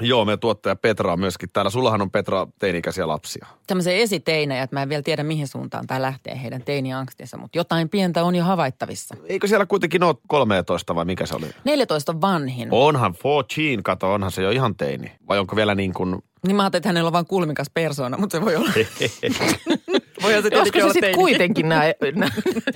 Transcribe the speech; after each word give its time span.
Joo, 0.00 0.24
meidän 0.24 0.38
tuottaja 0.38 0.76
Petra 0.76 1.12
on 1.12 1.20
myöskin 1.20 1.48
täällä. 1.52 1.70
Sullahan 1.70 2.02
on 2.02 2.10
Petra 2.10 2.46
teini-ikäisiä 2.58 3.08
lapsia. 3.08 3.46
tämmöisiä 3.66 3.92
esiteinejä, 3.92 4.62
että 4.62 4.76
mä 4.76 4.82
en 4.82 4.88
vielä 4.88 5.02
tiedä 5.02 5.22
mihin 5.22 5.48
suuntaan 5.48 5.86
tämä 5.86 6.02
lähtee 6.02 6.42
heidän 6.42 6.62
teiniangstinsa, 6.62 7.36
mutta 7.36 7.58
jotain 7.58 7.88
pientä 7.88 8.24
on 8.24 8.34
jo 8.34 8.44
havaittavissa. 8.44 9.14
Eikö 9.26 9.46
siellä 9.46 9.66
kuitenkin 9.66 10.02
ole 10.02 10.14
13 10.28 10.94
vai 10.94 11.04
mikä 11.04 11.26
se 11.26 11.34
oli? 11.34 11.46
14 11.64 12.12
on 12.12 12.20
vanhin. 12.20 12.68
Onhan 12.70 13.14
14, 13.24 13.82
kato, 13.82 14.12
onhan 14.12 14.30
se 14.30 14.42
jo 14.42 14.50
ihan 14.50 14.76
teini. 14.76 15.12
Vai 15.28 15.38
onko 15.38 15.56
vielä 15.56 15.74
niin 15.74 15.92
kuin... 15.94 16.22
Niin 16.46 16.56
mä 16.56 16.62
ajattelin, 16.62 16.80
että 16.80 16.88
hänellä 16.88 17.06
on 17.08 17.12
vain 17.12 17.26
kulmikas 17.26 17.70
persoona, 17.74 18.18
mutta 18.18 18.38
se 18.38 18.44
voi 18.44 18.56
olla. 18.56 18.70
voi 20.22 20.32
se 20.32 20.58
Olisiko 20.58 20.78
se 20.78 20.82
olla 20.84 20.92
sitten 20.92 21.14
kuitenkin 21.14 21.68
nämä, 21.68 21.82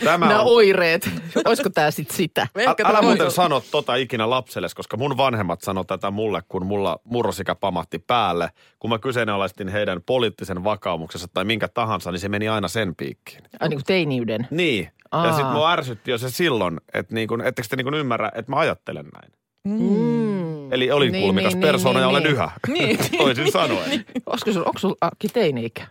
Tämä 0.05 0.27
nämä 0.27 0.41
on- 0.41 0.47
oireet? 0.57 1.11
Olisiko 1.45 1.71
tämä 1.71 1.91
sitten 1.91 2.17
sitä? 2.17 2.43
Ä, 2.43 2.47
Ehkä 2.57 2.85
älä 2.89 3.03
muuten 3.03 3.25
voi- 3.27 3.31
sano 3.31 3.63
tota 3.71 3.95
ikinä 3.95 4.31
lapselle, 4.31 4.69
koska 4.77 4.97
mun 4.97 5.17
vanhemmat 5.17 5.61
sanoi 5.61 5.85
tätä 5.85 6.11
mulle, 6.11 6.43
kun 6.49 6.67
mulla 6.67 6.99
murrosikä 7.05 7.55
pamahti 7.55 7.99
päälle. 7.99 8.51
Kun 8.79 8.91
mä 8.91 8.99
kyseenalaistin 8.99 9.69
heidän 9.69 10.03
poliittisen 10.07 10.65
vakaumuksensa 10.65 11.29
tai 11.35 11.45
minkä 11.45 11.69
tahansa, 11.69 12.13
niin 12.13 12.21
se 12.21 12.29
meni 12.29 12.49
aina 12.49 12.69
sen 12.69 12.97
piikkiin. 12.97 13.43
Ai 13.61 13.69
niin 13.69 13.79
kuin 13.79 13.87
teiniyden. 13.87 14.49
Niin. 14.51 14.89
Aa. 15.11 15.27
Ja 15.27 15.33
sitten 15.33 15.53
mua 15.53 15.73
ärsytti 15.73 16.11
jo 16.11 16.19
se 16.19 16.31
silloin, 16.31 16.81
että 16.95 17.15
niin 17.15 17.29
kun, 17.29 17.41
ettekö 17.47 17.69
te 17.69 17.77
niin 17.77 17.85
kun 17.85 17.95
ymmärrä, 17.95 18.31
että 18.35 18.53
mä 18.53 18.59
ajattelen 18.59 19.07
näin. 19.15 19.33
Mm. 19.65 20.73
Eli 20.73 20.91
olin 20.91 21.13
Niin, 21.13 21.23
kulmikas 21.23 21.55
niin, 21.55 21.63
persoona 21.63 21.99
niin, 21.99 22.03
ja 22.03 22.09
olen 22.09 22.23
niin. 22.23 22.33
yhä, 22.35 22.51
Niin. 22.69 22.99
toisin 23.19 23.53
sanoen. 23.53 24.05
Olisiko 24.27 24.53
sulla, 24.53 24.67
onko 24.67 24.79
sulla 24.79 24.97
Akki 25.01 25.29
teini-ikä? 25.29 25.87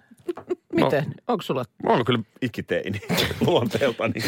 Miten? 0.74 1.04
No. 1.08 1.14
Onko 1.28 1.42
sulla? 1.42 1.66
Mä 1.84 1.90
oon 1.92 2.06
kyllä 2.06 2.20
ikiteini 2.42 3.02
luonteeltani 3.48 4.22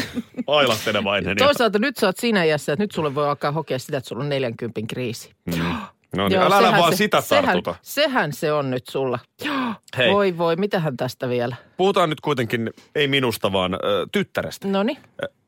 ailahtelevainen. 0.46 1.36
Toisaalta 1.36 1.78
nyt 1.78 1.96
sä 1.96 2.06
oot 2.06 2.16
siinä 2.16 2.44
iässä, 2.44 2.72
että 2.72 2.82
nyt 2.82 2.90
sulle 2.92 3.14
voi 3.14 3.28
alkaa 3.28 3.52
hokea 3.52 3.78
sitä, 3.78 3.96
että 3.98 4.08
sulla 4.08 4.22
on 4.22 4.28
40 4.28 4.80
kriisi. 4.88 5.30
No 5.46 5.52
niin, 6.28 6.32
Joo, 6.32 6.44
älä, 6.44 6.56
älä 6.56 6.66
sehän 6.66 6.80
vaan 6.80 6.92
se, 6.92 6.96
sitä 6.96 7.20
sehän, 7.20 7.44
tartuta. 7.44 7.74
Sehän 7.82 8.32
se 8.32 8.52
on 8.52 8.70
nyt 8.70 8.86
sulla. 8.90 9.18
Hei. 9.98 10.12
Voi 10.12 10.38
voi, 10.38 10.56
mitähän 10.56 10.96
tästä 10.96 11.28
vielä? 11.28 11.56
Puhutaan 11.76 12.10
nyt 12.10 12.20
kuitenkin, 12.20 12.70
ei 12.94 13.08
minusta, 13.08 13.52
vaan 13.52 13.74
ö, 13.74 13.78
tyttärestä. 14.12 14.68
No 14.68 14.82
niin. 14.82 14.98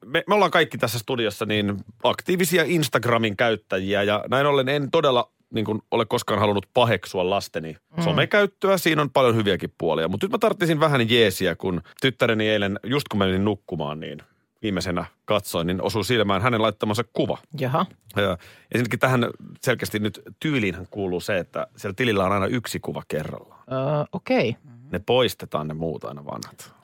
Me, 0.06 0.24
me 0.26 0.34
ollaan 0.34 0.50
kaikki 0.50 0.78
tässä 0.78 0.98
studiossa 0.98 1.46
niin 1.46 1.76
aktiivisia 2.02 2.64
Instagramin 2.66 3.36
käyttäjiä 3.36 4.02
ja 4.02 4.24
näin 4.30 4.46
ollen 4.46 4.68
en 4.68 4.90
todella 4.90 5.30
niin 5.50 5.64
kuin, 5.64 5.82
ole 5.90 6.04
koskaan 6.04 6.40
halunnut 6.40 6.66
paheksua 6.74 7.30
lasteni 7.30 7.76
mm. 7.96 8.02
somekäyttöä. 8.02 8.78
Siinä 8.78 9.02
on 9.02 9.10
paljon 9.10 9.36
hyviäkin 9.36 9.74
puolia. 9.78 10.08
Mutta 10.08 10.26
nyt 10.26 10.32
mä 10.32 10.38
tarttisin 10.38 10.80
vähän 10.80 11.10
jeesiä, 11.10 11.56
kun 11.56 11.82
tyttäreni 12.00 12.48
eilen, 12.48 12.80
just 12.84 13.08
kun 13.08 13.18
menin 13.18 13.44
nukkumaan, 13.44 14.00
niin 14.00 14.18
viimeisenä 14.62 15.04
katsoin, 15.24 15.66
niin 15.66 15.82
osui 15.82 16.04
silmään 16.04 16.42
hänen 16.42 16.62
laittamansa 16.62 17.04
kuva. 17.12 17.38
Jaha. 17.58 17.86
Ja 18.16 18.38
ensinnäkin 18.74 18.98
tähän 18.98 19.26
selkeästi 19.60 19.98
nyt 19.98 20.22
tyyliinhän 20.40 20.86
kuuluu 20.90 21.20
se, 21.20 21.38
että 21.38 21.66
siellä 21.76 21.94
tilillä 21.94 22.24
on 22.24 22.32
aina 22.32 22.46
yksi 22.46 22.80
kuva 22.80 23.02
kerrallaan. 23.08 23.64
Öö, 23.72 24.04
Okei. 24.12 24.48
Okay. 24.48 24.72
Ne 24.92 24.98
poistetaan 24.98 25.68
ne 25.68 25.74
muut 25.74 26.04
aina 26.04 26.24
vanhat. 26.24 26.75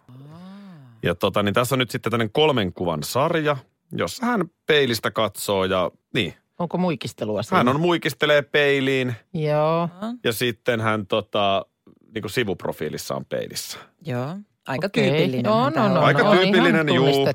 Ja 1.02 1.14
tota, 1.14 1.42
niin 1.42 1.54
tässä 1.54 1.74
on 1.74 1.78
nyt 1.78 1.90
sitten 1.90 2.10
tämmöinen 2.10 2.32
kolmen 2.32 2.72
kuvan 2.72 3.02
sarja, 3.02 3.56
jossa 3.92 4.26
hän 4.26 4.50
peilistä 4.66 5.10
katsoo 5.10 5.64
ja 5.64 5.90
niin. 6.14 6.34
Onko 6.58 6.78
muikistelua 6.78 7.42
siinä? 7.42 7.56
Hän 7.56 7.68
on 7.68 7.80
muikistelee 7.80 8.42
peiliin 8.42 9.14
Joo. 9.34 9.88
ja 10.24 10.32
sitten 10.32 10.80
hän 10.80 11.06
tota, 11.06 11.66
niin 12.14 12.22
kuin 12.22 12.30
sivuprofiilissa 12.30 13.14
on 13.14 13.24
peilissä. 13.24 13.78
Joo, 14.06 14.36
aika 14.68 14.86
Okei. 14.86 15.10
tyypillinen. 15.10 15.44
No, 15.44 15.70
no, 15.70 15.88
no, 15.88 16.00
Aika 16.00 16.22
no, 16.22 16.30
on 16.30 16.38
tyypillinen, 16.38 16.88
ihan 16.88 16.94
juu. 16.94 17.26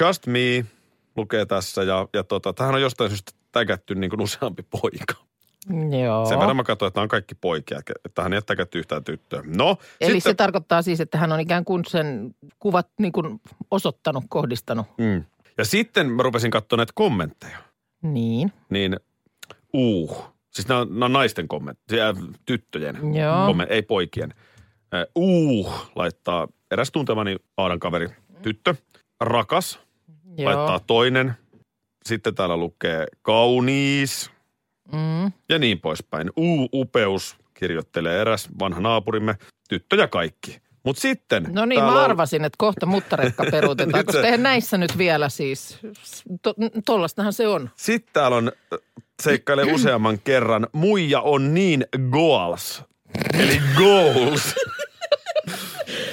Just 0.00 0.26
me 0.26 0.64
lukee 1.16 1.46
tässä 1.46 1.82
ja, 1.82 2.08
ja 2.12 2.24
tota, 2.24 2.52
tähän 2.52 2.74
on 2.74 2.82
jostain 2.82 3.10
syystä 3.10 3.32
tägätty 3.52 3.94
niin 3.94 4.10
kuin 4.10 4.20
useampi 4.20 4.62
poika. 4.62 5.31
Joo. 6.02 6.26
Sen 6.26 6.38
verran 6.38 6.56
mä 6.56 6.62
katsoin, 6.62 6.88
että 6.88 6.98
nämä 6.98 7.02
on 7.02 7.08
kaikki 7.08 7.34
poikia, 7.34 7.80
että 8.04 8.22
hän 8.22 8.32
ei 8.32 8.36
ole 8.48 8.68
yhtään 8.74 9.04
tyttöä. 9.04 9.42
No, 9.46 9.76
Eli 10.00 10.12
sitten, 10.12 10.30
se 10.30 10.34
tarkoittaa 10.34 10.82
siis, 10.82 11.00
että 11.00 11.18
hän 11.18 11.32
on 11.32 11.40
ikään 11.40 11.64
kuin 11.64 11.84
sen 11.84 12.34
kuvat 12.58 12.88
niin 12.98 13.12
kuin 13.12 13.40
osoittanut, 13.70 14.24
kohdistanut. 14.28 14.86
mm. 14.98 15.24
Ja 15.58 15.64
sitten 15.64 16.06
mä 16.10 16.22
rupesin 16.22 16.50
katsomaan 16.50 16.78
näitä 16.78 16.92
kommentteja. 16.94 17.58
Niin. 18.02 18.52
niin 18.70 18.96
uh, 19.72 20.24
siis 20.50 20.68
nämä 20.68 20.80
on, 20.80 20.88
nämä 20.90 21.04
on 21.04 21.12
naisten 21.12 21.48
kommentteja, 21.48 22.14
tyttöjen 22.46 23.14
Joo. 23.14 23.46
kommentteja, 23.46 23.74
ei 23.76 23.82
poikien. 23.82 24.34
Äh, 24.94 25.06
Uh, 25.14 25.72
laittaa 25.96 26.48
eräs 26.70 26.90
tuntemani 26.90 27.36
Aadan 27.56 27.80
kaveri, 27.80 28.08
tyttö. 28.42 28.74
Rakas, 29.20 29.78
Joo. 30.36 30.52
laittaa 30.54 30.80
toinen. 30.86 31.32
Sitten 32.04 32.34
täällä 32.34 32.56
lukee 32.56 33.06
kauniis 33.22 34.30
Mm. 34.92 35.32
ja 35.48 35.58
niin 35.58 35.80
poispäin. 35.80 36.30
Uh, 36.36 36.68
upeus, 36.72 37.36
kirjoittelee 37.54 38.20
eräs 38.20 38.48
vanha 38.58 38.80
naapurimme, 38.80 39.34
tyttö 39.68 39.96
ja 39.96 40.08
kaikki. 40.08 40.60
Mutta 40.84 41.00
sitten... 41.02 41.46
No 41.52 41.64
niin, 41.64 41.80
mä 41.84 41.90
on- 41.92 41.96
arvasin, 42.04 42.44
että 42.44 42.56
kohta 42.58 42.86
muttarekka 42.86 43.44
peruutetaan, 43.50 44.04
koska 44.06 44.20
se- 44.20 44.26
eihän 44.26 44.42
näissä 44.42 44.78
nyt 44.78 44.98
vielä 44.98 45.28
siis, 45.28 45.78
to, 46.42 46.54
tollastahan 46.86 47.32
se 47.32 47.48
on. 47.48 47.70
Sitten 47.76 48.12
täällä 48.12 48.36
on, 48.36 48.52
seikkailee 49.22 49.72
useamman 49.74 50.18
kerran, 50.18 50.66
muija 50.72 51.20
on 51.20 51.54
niin 51.54 51.86
goals. 52.10 52.82
Eli 53.38 53.60
goals. 53.76 54.54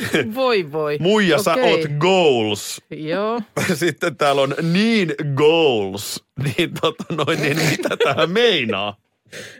Voi 0.35 0.71
voi. 0.71 0.97
Muija, 0.99 1.37
sä 1.43 1.53
Okei. 1.53 1.71
oot 1.71 1.81
goals. 1.97 2.81
Joo. 2.89 3.41
Sitten 3.73 4.15
täällä 4.15 4.41
on 4.41 4.53
niin 4.61 5.13
goals. 5.35 6.23
Niin 6.43 6.71
tota 6.81 7.03
noin, 7.09 7.41
niin 7.41 7.57
mitä 7.71 7.97
tähän 8.03 8.31
meinaa? 8.31 8.95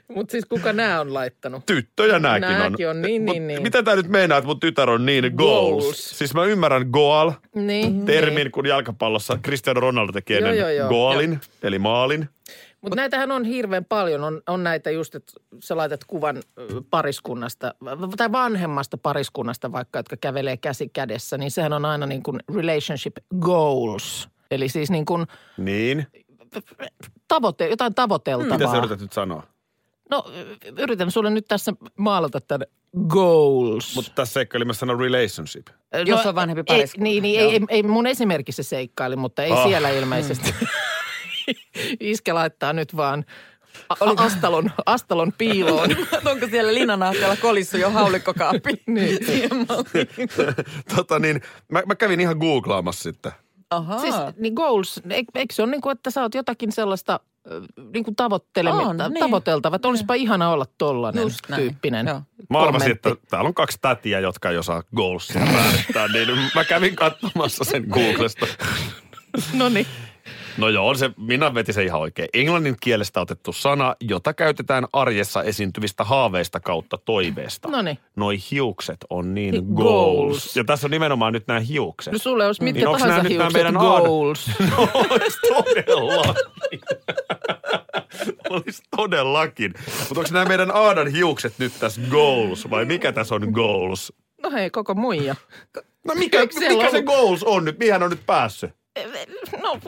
Mutta 0.08 0.32
siis 0.32 0.46
kuka 0.46 0.74
nämä 0.74 1.00
on 1.00 1.14
laittanut? 1.14 1.66
Tyttöjä 1.66 2.20
nääkin 2.20 2.50
on. 2.50 2.54
Nääkin 2.60 2.90
on, 2.90 3.02
niin, 3.02 3.22
Mut 3.22 3.34
niin, 3.34 3.48
niin. 3.48 3.62
Mitä 3.62 3.84
tää 3.84 3.96
nyt 3.96 4.08
meinaa, 4.08 4.38
että 4.38 4.48
mun 4.48 4.60
tytär 4.60 4.90
on 4.90 5.06
niin 5.06 5.32
goals? 5.36 5.84
Goals. 5.84 6.10
Siis 6.18 6.34
mä 6.34 6.44
ymmärrän 6.46 6.88
goal 6.92 7.32
Niin. 7.56 8.06
termin, 8.06 8.52
kun 8.52 8.66
jalkapallossa 8.66 9.38
Cristiano 9.44 9.80
Ronaldo 9.80 10.12
teki 10.12 10.34
ennen 10.34 10.58
joo, 10.58 10.70
joo. 10.70 10.90
goalin, 10.90 11.40
eli 11.64 11.80
maalin. 11.80 12.30
Mutta 12.82 12.96
näitähän 12.96 13.32
on 13.32 13.44
hirveän 13.46 13.86
paljon. 13.86 14.24
On, 14.24 14.42
on 14.48 14.64
näitä 14.64 14.92
just, 14.92 15.16
että 15.16 15.34
sä 15.64 15.78
laitat 15.78 16.04
kuvan 16.08 16.44
pariskunnasta 16.90 17.74
tai 18.18 18.32
vanhemmasta 18.32 18.98
pariskunnasta 18.98 19.72
vaikka, 19.72 20.00
jotka 20.00 20.18
kävelee 20.18 20.58
käsi 20.58 20.90
kädessä, 20.90 21.38
niin 21.38 21.52
sehän 21.52 21.74
on 21.74 21.86
aina 21.86 22.06
niin 22.06 22.24
kuin 22.24 22.40
relationship 22.56 23.18
goals. 23.40 24.30
Eli 24.52 24.70
siis 24.70 24.90
niin 24.92 25.06
kuin 25.06 25.28
Niin. 25.58 26.08
tavoite, 27.28 27.68
jotain 27.68 27.96
tavoiteltavaa. 27.96 28.58
Mitä 28.58 28.72
sä 28.72 28.78
yrität 28.78 29.02
nyt 29.02 29.14
sanoa? 29.14 29.44
No 30.10 30.26
yritän 30.78 31.12
sulle 31.12 31.30
nyt 31.30 31.46
tässä 31.48 31.74
maalata 31.98 32.42
tämän 32.42 32.68
goals. 33.08 33.96
Mutta 33.96 34.12
tässä 34.16 34.34
seikkaili 34.34 34.66
mä 34.66 34.74
sanon 34.74 35.00
relationship. 35.00 35.68
Jos 36.06 36.26
on 36.26 36.36
vanhempi 36.36 36.60
ei, 36.68 36.78
pariskunta. 36.78 37.04
Niin, 37.04 37.24
niin 37.24 37.40
ei, 37.40 37.52
ei, 37.52 37.62
ei, 37.70 37.84
mun 37.84 38.08
esimerkissä 38.08 38.64
seikkaili, 38.64 39.16
mutta 39.16 39.44
ei 39.44 39.52
Ah. 39.52 39.64
siellä 39.68 39.90
ilmeisesti. 39.90 40.56
Iskä 42.00 42.36
laittaa 42.36 42.74
nyt 42.74 42.96
vaan 42.96 43.26
a- 43.90 44.24
astalon, 44.24 44.72
astalon 44.86 45.34
piiloon. 45.38 45.90
Onko 46.32 46.48
siellä 46.48 46.74
linanahkeella 46.74 47.36
kolissu 47.36 47.78
jo 47.78 47.90
haulikkokaappi? 47.90 48.70
Niin. 48.88 49.20
Tota 50.96 51.20
niin, 51.20 51.42
mä, 51.68 51.84
mä 51.86 51.96
kävin 51.96 52.20
ihan 52.20 52.38
googlaamassa 52.38 53.04
sitten. 53.04 53.32
Ahaa. 53.70 54.00
Siis 54.00 54.16
niin 54.38 54.54
goals, 54.54 55.02
eikö, 55.10 55.54
se 55.54 55.62
ole 55.62 55.72
niin 55.72 55.82
kuin, 55.82 55.92
että 55.92 56.12
sä 56.12 56.22
oot 56.22 56.36
jotakin 56.36 56.72
sellaista 56.72 57.20
niin 57.94 58.04
kuin 58.04 58.16
tavoittelemista, 58.16 58.90
On, 58.90 58.98
niin. 58.98 59.20
tavoiteltava, 59.20 59.76
että 59.76 59.88
olisipa 59.88 60.14
ihana 60.14 60.50
olla 60.50 60.66
tollanen 60.78 61.22
Just 61.22 61.40
tyyppinen 61.56 62.08
joo. 62.08 62.22
Mä 62.50 62.60
arvasin, 62.60 62.92
että 62.92 63.16
täällä 63.30 63.48
on 63.48 63.54
kaksi 63.54 63.78
tätiä, 63.82 64.20
jotka 64.20 64.50
ei 64.50 64.58
osaa 64.58 64.84
goalsia 64.96 65.42
määrittää, 65.46 66.08
niin 66.08 66.52
mä 66.56 66.66
kävin 66.66 66.96
katsomassa 66.96 67.64
sen 67.64 67.86
Googlesta. 67.90 68.48
No 69.54 69.70
niin. 69.70 69.88
No 70.58 70.70
joo, 70.70 70.94
se, 70.94 71.10
minä 71.18 71.54
vetin 71.54 71.74
se 71.74 71.84
ihan 71.84 72.02
oikein. 72.02 72.30
Englannin 72.34 72.76
kielestä 72.80 73.22
otettu 73.22 73.54
sana, 73.54 73.96
jota 74.02 74.34
käytetään 74.34 74.88
arjessa 74.94 75.44
esiintyvistä 75.44 76.04
haaveista 76.04 76.60
kautta 76.60 76.98
toiveesta. 76.98 77.70
No 77.70 77.82
niin. 77.82 77.98
Noi 78.16 78.38
hiukset 78.52 78.98
on 79.10 79.34
niin 79.36 79.52
Niin, 79.52 79.66
goals. 79.74 80.16
goals. 80.28 80.56
Ja 80.56 80.64
tässä 80.64 80.88
on 80.88 80.92
nimenomaan 80.92 81.34
nyt 81.34 81.48
nämä 81.48 81.60
hiukset. 81.60 82.14
No 82.14 82.20
sulle 82.20 82.46
olisi 82.48 82.64
mitkä 82.64 82.80
Niin 82.80 82.86
tahansa 82.86 83.08
nää 83.08 83.30
hiukset 83.30 83.54
meidän 83.54 83.76
aad- 83.76 83.80
goals. 83.82 84.52
No, 84.78 84.90
olisi 85.10 85.38
todellakin. 85.48 86.82
olisi 88.50 88.84
todellakin. 88.98 89.74
Mutta 90.00 90.20
onko 90.20 90.30
nämä 90.32 90.46
meidän 90.46 90.72
Aadan 90.76 91.08
hiukset 91.08 91.54
nyt 91.58 91.74
tässä 91.80 92.02
goals 92.10 92.70
vai 92.70 92.86
mikä 92.86 93.12
tässä 93.12 93.36
on 93.36 93.42
goals? 93.52 94.14
No 94.44 94.52
hei, 94.52 94.70
koko 94.70 94.94
muija. 94.94 95.36
No 96.08 96.16
mikä, 96.16 96.40
Eikö 96.40 96.60
mikä 96.60 96.90
se 96.90 96.98
ollut? 96.98 97.06
goals 97.06 97.44
on 97.44 97.66
nyt? 97.66 97.80
Mihin 97.80 98.04
on 98.04 98.10
nyt 98.10 98.26
päässyt? 98.26 98.79
No, 99.62 99.74
no 99.74 99.80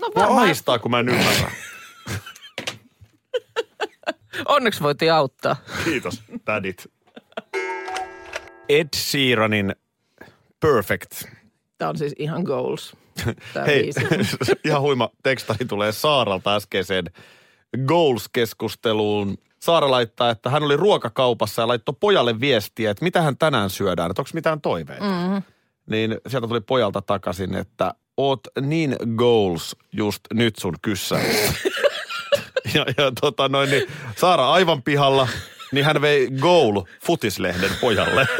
Mua 0.00 0.10
varmaan. 0.14 0.42
ahistaa, 0.44 0.78
kun 0.78 0.90
mä 0.90 0.98
en 1.00 1.08
ymmärrä. 1.08 1.50
Onneksi 4.48 4.80
voitiin 4.80 5.12
auttaa. 5.12 5.56
Kiitos, 5.84 6.22
tädit. 6.44 6.90
Ed 8.68 8.88
Sheeranin 8.96 9.74
Perfect. 10.60 11.12
Tämä 11.78 11.88
on 11.88 11.98
siis 11.98 12.14
ihan 12.18 12.42
goals. 12.42 12.96
Hei, 13.66 13.90
ihan 14.64 14.82
huima 14.82 15.10
tekstari 15.22 15.64
tulee 15.64 15.92
Saaralta 15.92 16.54
äskeiseen 16.54 17.04
Goals-keskusteluun. 17.86 19.38
Saara 19.60 19.90
laittaa, 19.90 20.30
että 20.30 20.50
hän 20.50 20.62
oli 20.62 20.76
ruokakaupassa 20.76 21.62
ja 21.62 21.68
laittoi 21.68 21.94
pojalle 22.00 22.40
viestiä, 22.40 22.90
että 22.90 23.04
mitä 23.04 23.22
hän 23.22 23.36
tänään 23.38 23.70
syödään, 23.70 24.10
että 24.10 24.22
onko 24.22 24.30
mitään 24.34 24.60
toiveita. 24.60 25.04
Mm-hmm. 25.04 25.42
Niin 25.90 26.18
sieltä 26.28 26.48
tuli 26.48 26.60
pojalta 26.60 27.02
takaisin, 27.02 27.54
että 27.54 27.94
oot 28.16 28.40
niin 28.60 28.96
goals 29.16 29.76
just 29.92 30.20
nyt 30.34 30.56
sun 30.56 30.74
kyssärissä. 30.82 31.52
ja, 32.74 32.86
ja 32.96 33.12
tota 33.20 33.48
noin, 33.48 33.70
niin 33.70 33.82
Saara 34.16 34.52
aivan 34.52 34.82
pihalla, 34.82 35.28
niin 35.72 35.84
hän 35.84 36.00
vei 36.00 36.28
goal 36.40 36.82
futislehden 37.04 37.70
pojalle. 37.80 38.26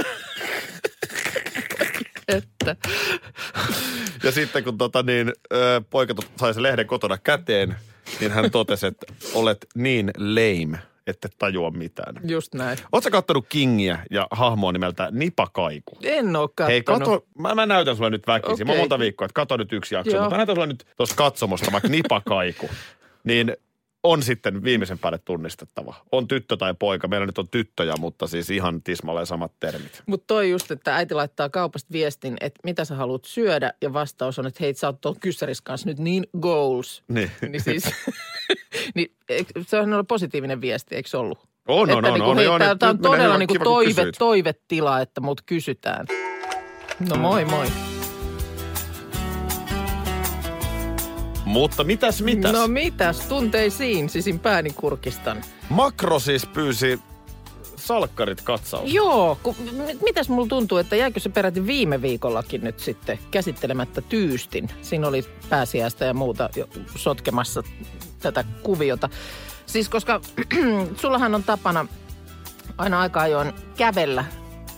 Että. 2.28 2.76
Ja 4.22 4.32
sitten 4.32 4.64
kun 4.64 4.78
tota 4.78 5.02
niin, 5.02 5.32
poika 5.90 6.14
sai 6.40 6.54
sen 6.54 6.62
lehden 6.62 6.86
kotona 6.86 7.18
käteen, 7.18 7.76
niin 8.20 8.32
hän 8.32 8.50
totesi, 8.50 8.86
että 8.86 9.06
olet 9.34 9.66
niin 9.74 10.10
lame, 10.18 10.78
että 11.06 11.28
et 11.28 11.38
tajua 11.38 11.70
mitään. 11.70 12.14
Just 12.24 12.54
näin. 12.54 12.78
Oletko 12.92 13.10
kattonut 13.10 13.46
Kingiä 13.48 13.98
ja 14.10 14.26
hahmoa 14.30 14.72
nimeltä 14.72 15.08
Nipa 15.10 15.46
Kaiku? 15.52 15.98
En 16.02 16.36
ole 16.36 16.48
kattonut. 16.48 16.70
Hei, 16.70 16.82
kato, 16.82 17.26
mä, 17.38 17.54
mä 17.54 17.66
näytän 17.66 17.96
sulle 17.96 18.10
nyt 18.10 18.26
väkisin. 18.26 18.52
Okay. 18.52 18.74
Mä 18.74 18.80
monta 18.80 18.98
viikkoa, 18.98 19.24
että 19.24 19.34
kato 19.34 19.56
nyt 19.56 19.72
yksi 19.72 19.94
jakso, 19.94 20.10
Joo. 20.10 20.20
mutta 20.22 20.34
mä 20.34 20.36
näytän 20.36 20.56
sulle 20.56 20.66
nyt 20.66 20.86
tuossa 20.96 21.16
katsomosta 21.16 21.72
vaikka 21.72 21.88
Nipa 21.88 22.20
Kaiku. 22.20 22.68
Niin 23.24 23.56
on 24.02 24.22
sitten 24.22 24.64
viimeisen 24.64 24.98
päälle 24.98 25.18
tunnistettava. 25.24 25.94
On 26.12 26.28
tyttö 26.28 26.56
tai 26.56 26.74
poika. 26.78 27.08
Meillä 27.08 27.26
nyt 27.26 27.38
on 27.38 27.48
tyttöjä, 27.48 27.94
mutta 27.98 28.26
siis 28.26 28.50
ihan 28.50 28.82
tismalleen 28.82 29.26
samat 29.26 29.52
termit. 29.60 30.02
Mutta 30.06 30.24
toi 30.26 30.50
just, 30.50 30.70
että 30.70 30.96
äiti 30.96 31.14
laittaa 31.14 31.48
kaupasta 31.48 31.92
viestin, 31.92 32.36
että 32.40 32.60
mitä 32.64 32.84
sä 32.84 32.94
haluat 32.94 33.24
syödä, 33.24 33.72
ja 33.82 33.92
vastaus 33.92 34.38
on, 34.38 34.46
että 34.46 34.58
hei, 34.60 34.74
sä 34.74 34.86
oot 34.86 35.00
tuon 35.00 35.20
kyssäris 35.20 35.60
kanssa 35.60 35.88
nyt 35.88 35.98
niin 35.98 36.26
goals. 36.40 37.02
Niin. 37.08 37.30
Niin 37.48 37.62
siis, 37.62 37.84
niin, 38.94 39.08
se 39.66 39.80
on 39.80 39.92
ollut 39.92 40.08
positiivinen 40.08 40.60
viesti, 40.60 40.94
eikö 40.94 41.08
se 41.08 41.16
ollut? 41.16 41.38
On, 41.68 41.90
on, 41.90 41.90
että 41.90 41.96
on, 41.96 42.14
niinku, 42.14 42.30
on, 42.30 42.36
hei, 42.36 42.46
on, 42.46 42.60
tää 42.78 42.90
on 42.90 42.98
todella 42.98 43.38
kiva, 43.38 43.46
kun 43.46 43.60
toive, 43.64 43.94
kysyit. 43.94 44.14
toivetila, 44.18 45.00
että 45.00 45.20
mut 45.20 45.40
kysytään. 45.46 46.06
No 47.10 47.16
moi 47.16 47.44
moi. 47.44 47.66
Mutta 51.44 51.84
mitäs, 51.84 52.22
mitäs? 52.22 52.52
No 52.52 52.68
mitäs, 52.68 53.20
tunteisiin 53.20 54.08
sisin 54.08 54.38
pääni 54.38 54.70
kurkistan. 54.70 55.44
Makro 55.68 56.18
siis 56.18 56.46
pyysi 56.46 56.98
salkkarit 57.76 58.40
katsaus. 58.40 58.92
Joo, 58.92 59.38
ku, 59.42 59.56
mitäs 60.02 60.28
mulla 60.28 60.48
tuntuu, 60.48 60.78
että 60.78 60.96
jäikö 60.96 61.20
se 61.20 61.28
peräti 61.28 61.66
viime 61.66 62.02
viikollakin 62.02 62.64
nyt 62.64 62.78
sitten 62.78 63.18
käsittelemättä 63.30 64.00
tyystin? 64.00 64.68
Siinä 64.82 65.08
oli 65.08 65.24
pääsiäistä 65.48 66.04
ja 66.04 66.14
muuta 66.14 66.48
jo 66.56 66.68
sotkemassa 66.96 67.62
tätä 68.18 68.44
kuviota. 68.62 69.08
Siis 69.66 69.88
koska 69.88 70.20
sullahan 71.00 71.34
on 71.34 71.42
tapana 71.42 71.86
aina 72.78 73.00
aika 73.00 73.20
ajoin 73.20 73.52
kävellä 73.76 74.24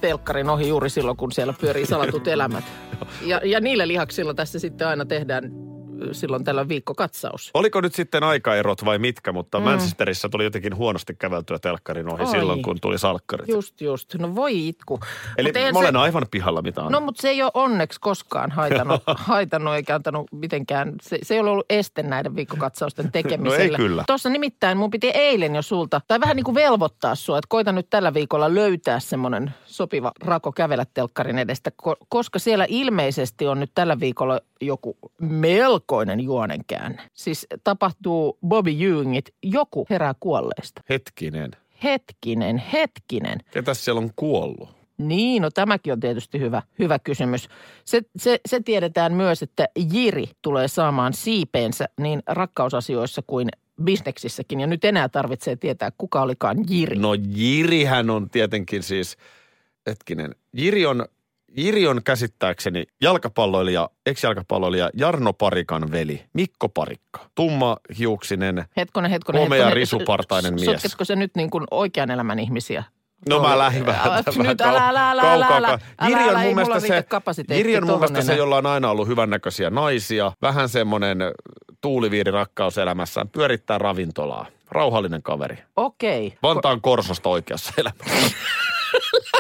telkkarin 0.01 0.51
ohi 0.51 0.69
juuri 0.69 0.91
silloin, 0.91 1.17
kun 1.17 1.33
siellä 1.33 1.55
pyörii 1.61 1.87
salatut 1.87 2.29
elämät. 2.29 2.65
Ja, 3.23 3.41
ja 3.45 3.61
niillä 3.61 3.89
lihaksilla 3.89 4.35
tässä 4.35 4.59
sitten 4.59 4.89
aina 4.89 5.05
tehdään 5.05 5.68
silloin 6.13 6.45
tällä 6.45 6.69
viikkokatsaus. 6.69 7.51
Oliko 7.55 7.81
nyt 7.81 7.95
sitten 7.95 8.23
aikaerot 8.25 8.85
vai 8.85 8.99
mitkä, 8.99 9.33
mutta 9.33 9.59
mm. 9.59 9.65
Manchesterissa 9.65 10.29
tuli 10.29 10.45
jotenkin 10.45 10.77
huonosti 10.77 11.15
käveltyä 11.15 11.59
telkkarin 11.59 12.13
ohi 12.13 12.23
Oi. 12.23 12.31
silloin, 12.31 12.63
kun 12.63 12.81
tuli 12.81 12.99
salkkarit. 12.99 13.49
Just, 13.49 13.81
just. 13.81 14.15
No 14.15 14.35
voi 14.35 14.69
itku. 14.69 15.01
Eli 15.39 15.49
Mut 15.49 15.63
mä 15.73 15.73
se- 15.73 15.79
olen 15.79 15.97
aivan 15.97 16.27
pihalla, 16.31 16.63
mitä 16.63 16.83
on. 16.83 16.93
No, 16.93 17.01
mutta 17.01 17.23
se 17.23 17.29
ei 17.29 17.43
ole 17.43 17.51
onneksi 17.55 18.01
koskaan 18.01 18.51
haitannut, 18.51 19.03
haitannut 19.17 19.75
eikä 19.75 19.95
antanut 19.95 20.27
mitenkään, 20.33 20.93
se, 21.03 21.19
se 21.23 21.35
ei 21.35 21.41
ole 21.41 21.51
ollut 21.51 21.67
este 21.71 22.03
näiden 22.03 22.37
viikkokatsausten 22.37 23.13
tekemiselle. 23.13 23.49
No 23.59 23.63
ei 23.63 23.71
kyllä. 23.77 24.05
Tuossa 24.07 24.29
nimittäin 24.29 24.79
mun 24.79 24.91
piti 24.91 25.11
eilen 25.15 25.55
jo 25.55 25.63
sulta, 25.63 26.01
tai 26.09 26.21
vähän 26.21 26.37
niin 26.37 26.45
kuin 26.45 26.55
velvoittaa 26.55 27.15
sua, 27.15 27.39
että 27.39 27.47
koita 27.49 27.73
nyt 27.73 27.91
tällä 27.91 28.15
viikolla 28.15 28.55
löytää 28.55 29.01
semmoinen 29.01 29.55
sopiva 29.67 30.13
rako 30.25 30.53
kävellä 30.53 30.87
telkkarin 30.95 31.39
edestä, 31.39 31.71
ko- 31.83 32.07
koska 32.09 32.39
siellä 32.39 32.67
ilmeisesti 32.69 33.47
on 33.47 33.61
nyt 33.61 33.71
tällä 33.75 34.01
viikolla 34.01 34.41
joku 34.61 34.97
melkoinen 35.89 36.21
juonenkäänne. 36.21 37.03
Siis 37.15 37.47
tapahtuu 37.65 38.39
Bobby 38.47 38.71
Ewingit, 38.71 39.35
joku 39.43 39.87
herää 39.91 40.15
kuolleesta. 40.21 40.83
Hetkinen. 40.89 41.51
Hetkinen, 41.83 42.63
hetkinen. 42.73 43.39
Ketäs 43.51 43.85
siellä 43.85 44.01
on 44.01 44.11
kuollut? 44.17 44.69
Niin, 44.99 45.43
no 45.43 45.51
tämäkin 45.51 45.93
on 45.93 46.01
tietysti 46.01 46.41
hyvä, 46.41 46.63
hyvä 46.79 46.99
kysymys. 46.99 47.49
Se, 47.85 48.03
se, 48.17 48.41
se 48.49 48.61
tiedetään 48.61 49.13
myös, 49.13 49.43
että 49.43 49.69
Jiri 49.93 50.25
tulee 50.43 50.69
saamaan 50.69 51.13
siipeensä 51.13 51.89
niin 52.01 52.23
rakkausasioissa 52.27 53.23
kuin 53.27 53.49
bisneksissäkin. 53.83 54.61
Ja 54.61 54.67
nyt 54.67 54.85
enää 54.85 55.09
tarvitsee 55.09 55.57
tietää, 55.57 55.91
kuka 55.99 56.23
olikaan 56.23 56.57
Jiri. 56.71 56.97
No 56.97 57.15
Jirihän 57.29 58.11
on 58.11 58.31
tietenkin 58.31 58.83
siis, 58.83 59.17
hetkinen, 59.87 60.35
Jiri 60.53 60.87
on, 60.87 61.07
Jiri 61.57 61.87
on 61.87 62.01
käsittääkseni 62.05 62.85
jalkapalloilija, 63.03 63.89
ex-jalkapalloilija 64.07 64.91
Jarno 64.95 65.33
Parikan 65.33 65.91
veli, 65.93 66.25
Mikko 66.33 66.69
Parikka. 66.69 67.21
Tumma 67.35 67.77
hiuksinen, 67.99 68.65
Hetkonen, 68.77 69.11
hetkonen, 69.11 69.43
Komea 69.43 69.57
hetkonen. 69.59 69.77
risupartainen 69.77 70.55
mies. 70.55 70.65
Sotketko 70.67 71.05
se 71.05 71.17
nyt 71.17 71.31
niin 71.37 71.51
kuin 71.51 71.65
oikean 71.71 72.11
elämän 72.11 72.39
ihmisiä? 72.39 72.85
No 73.29 73.41
mä 73.41 73.59
lähdin 73.59 73.87
vähän 73.87 74.25
Nyt 74.37 74.61
älä, 74.61 74.89
älä, 74.89 75.11
älä, 75.11 75.23
älä, 75.33 75.47
älä, 75.47 75.69
älä, 75.69 75.79
Jiri 76.09 76.29
on 76.29 76.41
mun 76.41 76.55
mielestä 76.55 76.81
se, 76.81 77.05
Jiri 77.57 77.77
on 77.77 77.87
mun 77.87 77.99
mielestä 77.99 78.23
se, 78.23 78.35
jolla 78.35 78.57
on 78.57 78.67
aina 78.67 78.91
ollut 78.91 79.09
hyvännäköisiä 79.09 79.71
naisia. 79.71 80.33
Vähän 80.43 80.69
semmoinen 80.69 81.19
tuuliviiri 81.81 82.31
rakkauselämässään. 82.31 83.29
Pyörittää 83.29 83.79
ravintolaa. 83.79 84.47
Rauhallinen 84.71 85.23
kaveri. 85.23 85.59
Okei. 85.77 86.39
Vantaan 86.43 86.81
Korsosta 86.81 87.29
oikeassa 87.29 87.73
elämässä. 87.79 88.37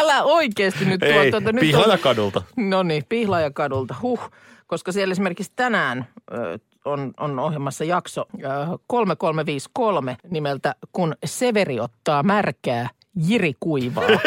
Älä 0.00 0.22
oikeasti 0.22 0.84
nyt 0.84 1.00
tuo 1.00 1.20
Ei, 1.20 1.30
tuota, 1.30 1.52
nyt 1.52 1.60
Pihlajakadulta. 1.60 2.42
No 2.56 2.82
niin, 2.82 3.04
Pihlajakadulta, 3.08 3.94
huh. 4.02 4.30
Koska 4.66 4.92
siellä 4.92 5.12
esimerkiksi 5.12 5.52
tänään 5.56 6.08
ö, 6.34 6.58
on, 6.84 7.12
on 7.20 7.38
ohjelmassa 7.38 7.84
jakso 7.84 8.20
ö, 8.20 8.46
3353 8.86 10.16
nimeltä 10.30 10.74
Kun 10.92 11.14
Severi 11.24 11.80
ottaa 11.80 12.22
märkää, 12.22 12.88
Jiri 13.26 13.52
kuivaa. 13.60 14.04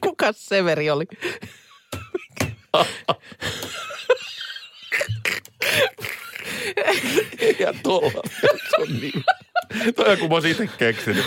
Kuka 0.00 0.32
Severi 0.32 0.90
oli? 0.90 1.04
Ja 7.58 7.74
tuolla. 7.82 8.22
On 8.78 8.88
niin. 9.00 9.24
Toi 9.96 10.12
on 10.12 10.18
kun 10.18 10.28
mä 10.28 10.34
oon 10.34 10.46
itse 10.46 10.66
keksinyt. 10.78 11.24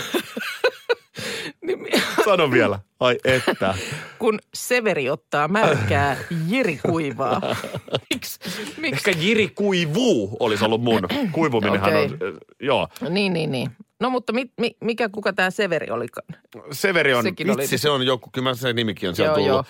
Niin 1.66 2.02
Sano 2.24 2.50
vielä. 2.50 2.78
Ai 3.00 3.18
että. 3.24 3.74
Kun 4.18 4.38
Severi 4.54 5.10
ottaa 5.10 5.48
märkää, 5.48 6.16
Jiri 6.48 6.80
kuivaa. 6.90 7.40
Miksi? 8.14 8.38
Miksi? 8.76 9.10
Ehkä 9.10 9.20
Jiri 9.20 9.48
kuivuu 9.48 10.36
olisi 10.40 10.64
ollut 10.64 10.82
mun. 10.82 11.00
Kuivuminenhan 11.32 11.90
Okei. 11.94 12.04
on, 12.04 12.18
joo. 12.60 12.88
Niin, 13.08 13.32
niin, 13.32 13.50
niin. 13.50 13.70
No 14.00 14.10
mutta 14.10 14.32
mi, 14.32 14.50
mi, 14.60 14.76
mikä, 14.80 15.08
kuka 15.08 15.32
tämä 15.32 15.50
Severi 15.50 15.90
olikaan? 15.90 16.26
Severi 16.72 17.14
on, 17.14 17.22
Sekin 17.22 17.50
oli- 17.50 17.62
vitsi 17.62 17.78
se 17.78 17.90
on 17.90 18.06
joku, 18.06 18.30
kyllä 18.32 18.54
se 18.54 18.72
nimikin 18.72 19.08
on 19.08 19.16
siellä 19.16 19.28
Joo, 19.30 19.36
tullut. 19.36 19.48
joo. 19.50 19.64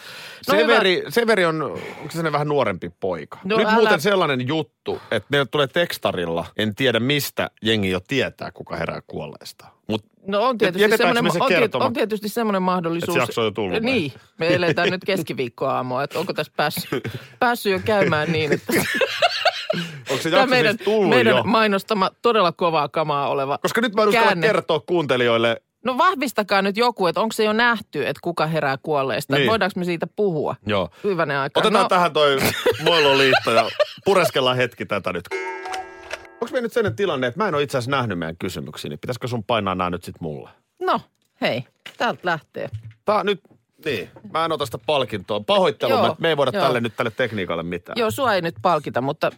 No 0.48 0.60
Severi, 0.60 1.02
Severi 1.08 1.44
on, 1.44 1.62
onko 1.62 2.10
se 2.10 2.32
vähän 2.32 2.48
nuorempi 2.48 2.90
poika? 3.00 3.38
No 3.44 3.56
Nyt 3.56 3.66
älä- 3.66 3.74
muuten 3.76 4.00
sellainen 4.00 4.48
juttu, 4.48 5.00
että 5.10 5.26
meille 5.30 5.46
tulee 5.50 5.66
tekstarilla, 5.66 6.46
en 6.56 6.74
tiedä 6.74 7.00
mistä 7.00 7.50
jengi 7.62 7.90
jo 7.90 8.00
tietää, 8.00 8.50
kuka 8.52 8.76
herää 8.76 9.00
kuolleesta. 9.06 9.66
Mutta 9.88 10.08
No 10.26 10.42
on 10.42 10.58
tietysti, 10.58 10.96
semmoinen, 10.96 11.32
se 11.32 11.38
on, 11.40 11.48
tiet, 11.48 11.60
kertoma- 11.60 11.84
on 11.84 11.92
tietysti 11.92 12.28
semmoinen 12.28 12.62
mahdollisuus. 12.62 13.18
Et 13.18 13.34
se 13.34 13.40
jo 13.40 13.50
tullut? 13.50 13.82
Niin, 13.82 14.12
me 14.38 14.54
eletään 14.54 14.90
nyt 14.90 15.04
keskiviikkoaamua, 15.04 16.02
että 16.04 16.18
onko 16.18 16.32
tässä 16.32 16.52
päässyt, 16.56 16.88
päässyt 17.38 17.72
jo 17.72 17.80
käymään 17.84 18.32
niin, 18.32 18.52
että 18.52 18.72
onko 20.16 20.22
se 20.22 20.28
jakso 20.28 20.46
meidän, 20.46 20.76
siis 20.76 20.84
tullut 20.84 21.10
meidän 21.10 21.36
jo? 21.36 21.42
mainostama 21.42 22.10
todella 22.22 22.52
kovaa 22.52 22.88
kamaa 22.88 23.28
oleva 23.28 23.58
Koska 23.62 23.80
nyt 23.80 23.94
mä 23.94 24.02
en 24.32 24.40
kertoa 24.40 24.80
kuuntelijoille, 24.80 25.62
No 25.86 25.98
vahvistakaa 25.98 26.62
nyt 26.62 26.76
joku, 26.76 27.06
että 27.06 27.20
onko 27.20 27.32
se 27.32 27.44
jo 27.44 27.52
nähty, 27.52 28.06
että 28.06 28.20
kuka 28.22 28.46
herää 28.46 28.78
kuolleesta. 28.82 29.36
Niin. 29.36 29.50
Voidaanko 29.50 29.80
me 29.80 29.84
siitä 29.84 30.06
puhua? 30.16 30.56
joo. 30.66 30.88
Hyvänen 31.04 31.38
aika. 31.38 31.60
Otetaan 31.60 31.82
no, 31.82 31.88
tähän 31.88 32.12
toi 32.12 32.36
Moiloliitto 32.84 33.52
ja 33.52 33.68
pureskellaan 34.04 34.56
hetki 34.56 34.86
tätä 34.86 35.12
nyt. 35.12 35.24
Onko 36.40 36.52
me 36.52 36.60
nyt 36.60 36.72
sellainen 36.72 36.96
tilanne, 36.96 37.26
että 37.26 37.40
mä 37.40 37.48
en 37.48 37.54
ole 37.54 37.62
itse 37.62 37.78
asiassa 37.78 37.90
nähnyt 37.90 38.18
meidän 38.18 38.36
kysymyksiä, 38.36 38.88
niin 38.88 38.98
pitäisikö 38.98 39.28
sun 39.28 39.44
painaa 39.44 39.74
nämä 39.74 39.90
nyt 39.90 40.04
sit 40.04 40.20
mulle? 40.20 40.50
No, 40.82 41.00
hei, 41.40 41.64
täältä 41.98 42.20
lähtee. 42.22 42.68
Tää 43.04 43.24
nyt, 43.24 43.40
niin. 43.86 44.10
Mä 44.32 44.44
en 44.44 44.52
ota 44.52 44.66
sitä 44.66 44.78
palkintoa. 44.86 45.40
Pahoittelu, 45.40 45.92
Joo, 45.92 46.16
me, 46.18 46.28
ei 46.28 46.36
voida 46.36 46.50
joo. 46.54 46.64
tälle 46.64 46.80
nyt 46.80 46.96
tälle 46.96 47.10
tekniikalle 47.10 47.62
mitään. 47.62 47.98
Joo, 47.98 48.10
sua 48.10 48.34
ei 48.34 48.42
nyt 48.42 48.54
palkita, 48.62 49.00
mutta 49.00 49.30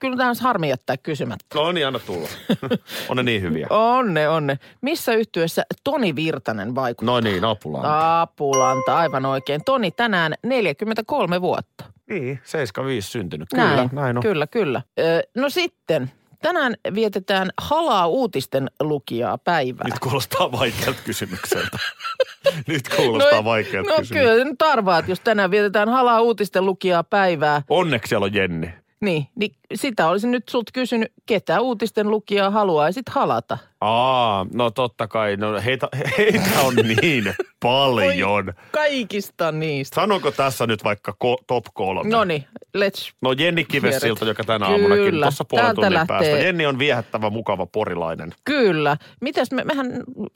kyllä 0.00 0.16
tämä 0.16 0.30
on 0.30 0.36
harmi 0.40 0.68
jättää 0.68 0.96
kysymättä. 0.96 1.44
No 1.54 1.72
niin, 1.72 1.86
anna 1.86 1.98
tulla. 1.98 2.28
on 3.08 3.16
ne 3.16 3.22
niin 3.22 3.42
hyviä. 3.42 3.66
Onne, 3.70 4.28
onne. 4.28 4.58
Missä 4.80 5.14
yhtyessä 5.14 5.62
Toni 5.84 6.16
Virtanen 6.16 6.74
vaikuttaa? 6.74 7.14
No 7.14 7.20
niin, 7.20 7.44
apulaa. 7.44 8.20
Apulanta, 8.20 8.96
aivan 8.96 9.26
oikein. 9.26 9.64
Toni 9.64 9.90
tänään 9.90 10.34
43 10.42 11.40
vuotta. 11.40 11.84
Niin, 12.08 12.40
75 12.44 13.10
syntynyt. 13.10 13.48
Kyllä, 13.54 13.76
Näin, 13.76 13.90
näin 13.92 14.16
on. 14.16 14.22
Kyllä, 14.22 14.46
kyllä. 14.46 14.82
Ö, 14.98 15.22
no 15.34 15.50
sitten, 15.50 16.10
tänään 16.42 16.74
vietetään 16.94 17.50
halaa 17.60 18.06
uutisten 18.06 18.70
lukijaa 18.80 19.38
päivää. 19.38 19.84
Nyt 19.84 19.98
kuulostaa 19.98 20.52
vaikealta 20.52 21.00
kysymykseltä. 21.04 21.78
nyt 22.66 22.88
kuulostaa 22.96 23.38
no, 23.38 23.44
vaikealta 23.44 23.90
no 23.90 23.96
kysymykseltä. 23.98 24.32
kyllä, 24.32 24.44
nyt 24.44 24.62
arvaat, 24.62 25.08
jos 25.08 25.20
tänään 25.20 25.50
vietetään 25.50 25.88
halaa 25.88 26.20
uutisten 26.20 26.66
lukijaa 26.66 27.04
päivää, 27.04 27.62
Onneksi 27.68 28.08
siellä 28.08 28.24
on 28.24 28.34
Jenni. 28.34 28.70
niin, 29.00 29.26
niin 29.34 29.52
sitä 29.74 30.08
olisin 30.08 30.30
nyt 30.30 30.48
sulta 30.48 30.70
kysynyt, 30.74 31.12
ketä 31.26 31.60
uutisten 31.60 32.10
lukijaa 32.10 32.50
haluaisit 32.50 33.08
halata? 33.08 33.58
Aa, 33.80 34.46
no 34.54 34.70
totta 34.70 35.08
kai. 35.08 35.36
No 35.36 35.60
heitä, 35.64 35.88
heitä 36.18 36.60
on 36.64 36.74
niin 36.76 37.24
paljon. 37.62 38.52
Kaikista 38.72 39.52
niistä. 39.52 39.94
Sanonko 39.94 40.30
tässä 40.30 40.66
nyt 40.66 40.84
vaikka 40.84 41.12
ko- 41.24 41.44
top 41.46 41.64
kolme? 41.74 42.10
No 42.10 42.24
niin, 42.24 42.44
let's 42.78 43.12
No 43.22 43.32
Jenni 43.38 43.64
Kivesilta, 43.64 44.24
joka 44.24 44.44
tänä 44.44 44.66
aamunakin 44.66 45.04
Kyllä, 45.04 45.26
tuossa 45.26 45.44
puolen 45.44 45.64
täältä 45.64 45.74
tunnin 45.80 45.94
lähtee. 45.94 46.16
päästä. 46.18 46.38
Jenni 46.38 46.66
on 46.66 46.78
viehättävä, 46.78 47.30
mukava 47.30 47.66
porilainen. 47.66 48.34
Kyllä. 48.44 48.96
Mitäs 49.20 49.50
me, 49.52 49.64
mehän 49.64 49.86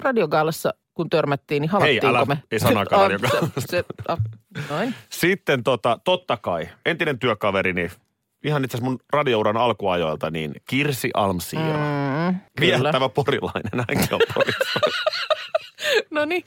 radiogaalassa, 0.02 0.74
kun 0.96 1.10
törmättiin, 1.10 1.60
niin 1.60 1.70
halattiinko 1.70 2.06
älä- 2.06 2.24
me? 2.24 2.42
ei 2.50 2.60
sanakaan 2.60 3.10
radiogaalassa. 3.10 3.60
se- 3.60 3.66
se- 3.70 3.84
ah, 4.08 4.18
Noin. 4.70 4.94
Sitten 5.10 5.62
tota, 5.64 5.98
totta 6.04 6.36
kai, 6.36 6.68
entinen 6.86 7.18
työkaverini, 7.18 7.90
ihan 8.44 8.64
itse 8.64 8.76
asiassa 8.76 8.90
mun 8.90 8.98
radiouran 9.12 9.56
alkuajoilta, 9.56 10.30
niin 10.30 10.52
Kirsi 10.68 11.10
Almsiira. 11.14 11.76
Mm. 12.30 12.36
Viehättävä 12.60 13.08
porilainen, 13.08 13.84
hänkin 13.88 14.14
on. 14.14 14.20
No 16.10 16.24
niin. 16.24 16.44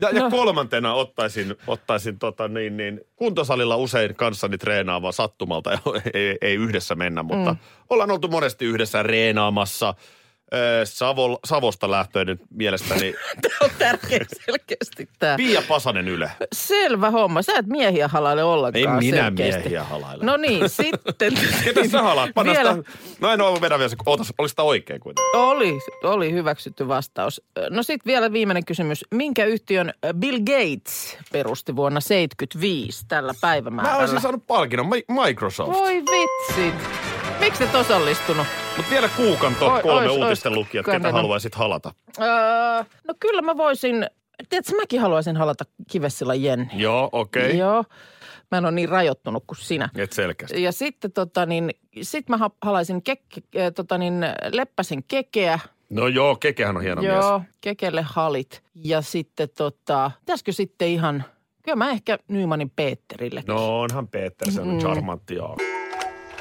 Ja, 0.00 0.10
ja 0.10 0.22
No. 0.22 0.30
kolmantena 0.30 0.94
ottaisin, 0.94 1.54
ottaisin 1.66 2.18
tota 2.18 2.48
niin, 2.48 2.76
niin, 2.76 3.00
kuntosalilla 3.16 3.76
usein 3.76 4.14
kanssani 4.14 4.58
treenaava 4.58 5.12
sattumalta, 5.12 5.70
ei, 6.14 6.38
ei 6.40 6.54
yhdessä 6.54 6.94
mennä, 6.94 7.22
mutta 7.22 7.52
mm. 7.52 7.58
ollaan 7.90 8.10
oltu 8.10 8.28
monesti 8.28 8.64
yhdessä 8.64 9.02
reenaamassa. 9.02 9.94
Ö, 10.54 10.86
Savo, 10.86 11.38
Savosta 11.44 11.90
lähtöinen 11.90 12.40
mielestäni 12.54 13.14
Tämä 13.42 13.54
on 13.62 13.70
tärkeä 13.78 14.18
selkeästi 14.46 15.08
tämä. 15.18 15.36
Pia 15.36 15.62
Pasanen 15.68 16.08
Yle. 16.08 16.30
Selvä 16.54 17.10
homma. 17.10 17.42
Sä 17.42 17.52
et 17.58 17.66
miehiä 17.66 18.08
halaile 18.08 18.40
Ei 18.40 18.44
ollenkaan 18.44 18.98
minä 18.98 19.16
selkeästi. 19.16 19.60
miehiä 19.60 19.84
halaile. 19.84 20.24
No 20.24 20.36
niin, 20.36 20.68
sitten. 20.68 21.32
Ketä 21.64 21.88
sä 21.88 22.02
halaat? 22.02 22.30
Panna 22.34 22.52
Vielä. 22.52 22.74
sitä, 22.74 22.90
no 23.20 23.32
en 23.32 23.40
ole 23.40 23.60
vedä 23.60 23.78
vielä 23.78 23.90
ootas, 24.06 24.32
oliko 24.38 24.48
sitä 24.48 24.62
oikein 24.62 25.00
kuitenkin? 25.00 25.40
Oli, 25.40 25.78
oli 26.04 26.32
hyväksytty 26.32 26.88
vastaus. 26.88 27.42
No 27.70 27.82
sitten 27.82 28.10
vielä 28.10 28.32
viimeinen 28.32 28.64
kysymys. 28.64 29.04
Minkä 29.10 29.44
yhtiön 29.44 29.92
Bill 30.16 30.38
Gates 30.38 31.18
perusti 31.32 31.76
vuonna 31.76 32.00
75 32.00 33.04
tällä 33.08 33.32
Mä 33.32 33.38
päivämäärällä? 33.40 33.98
olisin 34.00 34.20
saanut 34.20 34.46
palkinnon, 34.46 34.88
Mi- 34.88 35.04
Microsoft. 35.26 35.72
Voi 35.72 35.94
vitsi. 35.94 36.72
Miksi 37.40 37.64
et 37.64 37.74
osallistunut? 37.74 38.46
Mutta 38.76 38.90
vielä 38.90 39.08
kuukan 39.16 39.54
top 39.54 39.82
kolme 39.82 40.10
ois, 40.10 40.22
uutisten 40.22 40.54
lukijat, 40.54 40.86
ketä 40.86 41.12
haluaisit 41.12 41.54
halata. 41.54 41.92
Öö, 42.20 42.26
no 43.08 43.14
kyllä 43.20 43.42
mä 43.42 43.56
voisin, 43.56 44.06
tiedätkö 44.48 44.76
mäkin 44.76 45.00
haluaisin 45.00 45.36
halata 45.36 45.64
Kivessillä 45.90 46.34
Jenni. 46.34 46.68
Joo, 46.74 47.08
okei. 47.12 47.46
Okay. 47.46 47.56
Joo. 47.56 47.84
Mä 48.50 48.58
en 48.58 48.64
ole 48.64 48.72
niin 48.72 48.88
rajoittunut 48.88 49.44
kuin 49.46 49.58
sinä. 49.58 49.88
Et 49.96 50.12
selkeästi. 50.12 50.62
Ja 50.62 50.72
sitten 50.72 51.12
tota 51.12 51.46
niin, 51.46 51.70
sit 52.02 52.28
mä 52.28 52.36
ha- 52.36 52.50
halaisin 52.62 53.02
äh, 53.08 53.72
tota 53.74 53.98
niin, 53.98 54.26
Leppäsen 54.52 55.02
kekeä. 55.08 55.58
No 55.90 56.06
joo, 56.06 56.36
Kekehän 56.36 56.76
on 56.76 56.82
hieno 56.82 57.02
Joo, 57.02 57.38
mies. 57.38 57.50
kekelle 57.60 58.02
halit. 58.02 58.62
Ja 58.74 59.02
sitten 59.02 59.48
tota, 59.56 60.10
pitäisikö 60.20 60.52
sitten 60.52 60.88
ihan, 60.88 61.24
kyllä 61.62 61.76
mä 61.76 61.90
ehkä 61.90 62.18
Nymanin 62.28 62.70
Peetterille. 62.70 63.44
No 63.46 63.80
onhan 63.80 64.08
Peter, 64.08 64.50
se 64.50 64.60
on 64.60 64.68
mm. 64.68 64.78
charmantti, 64.78 65.34
joo. 65.34 65.56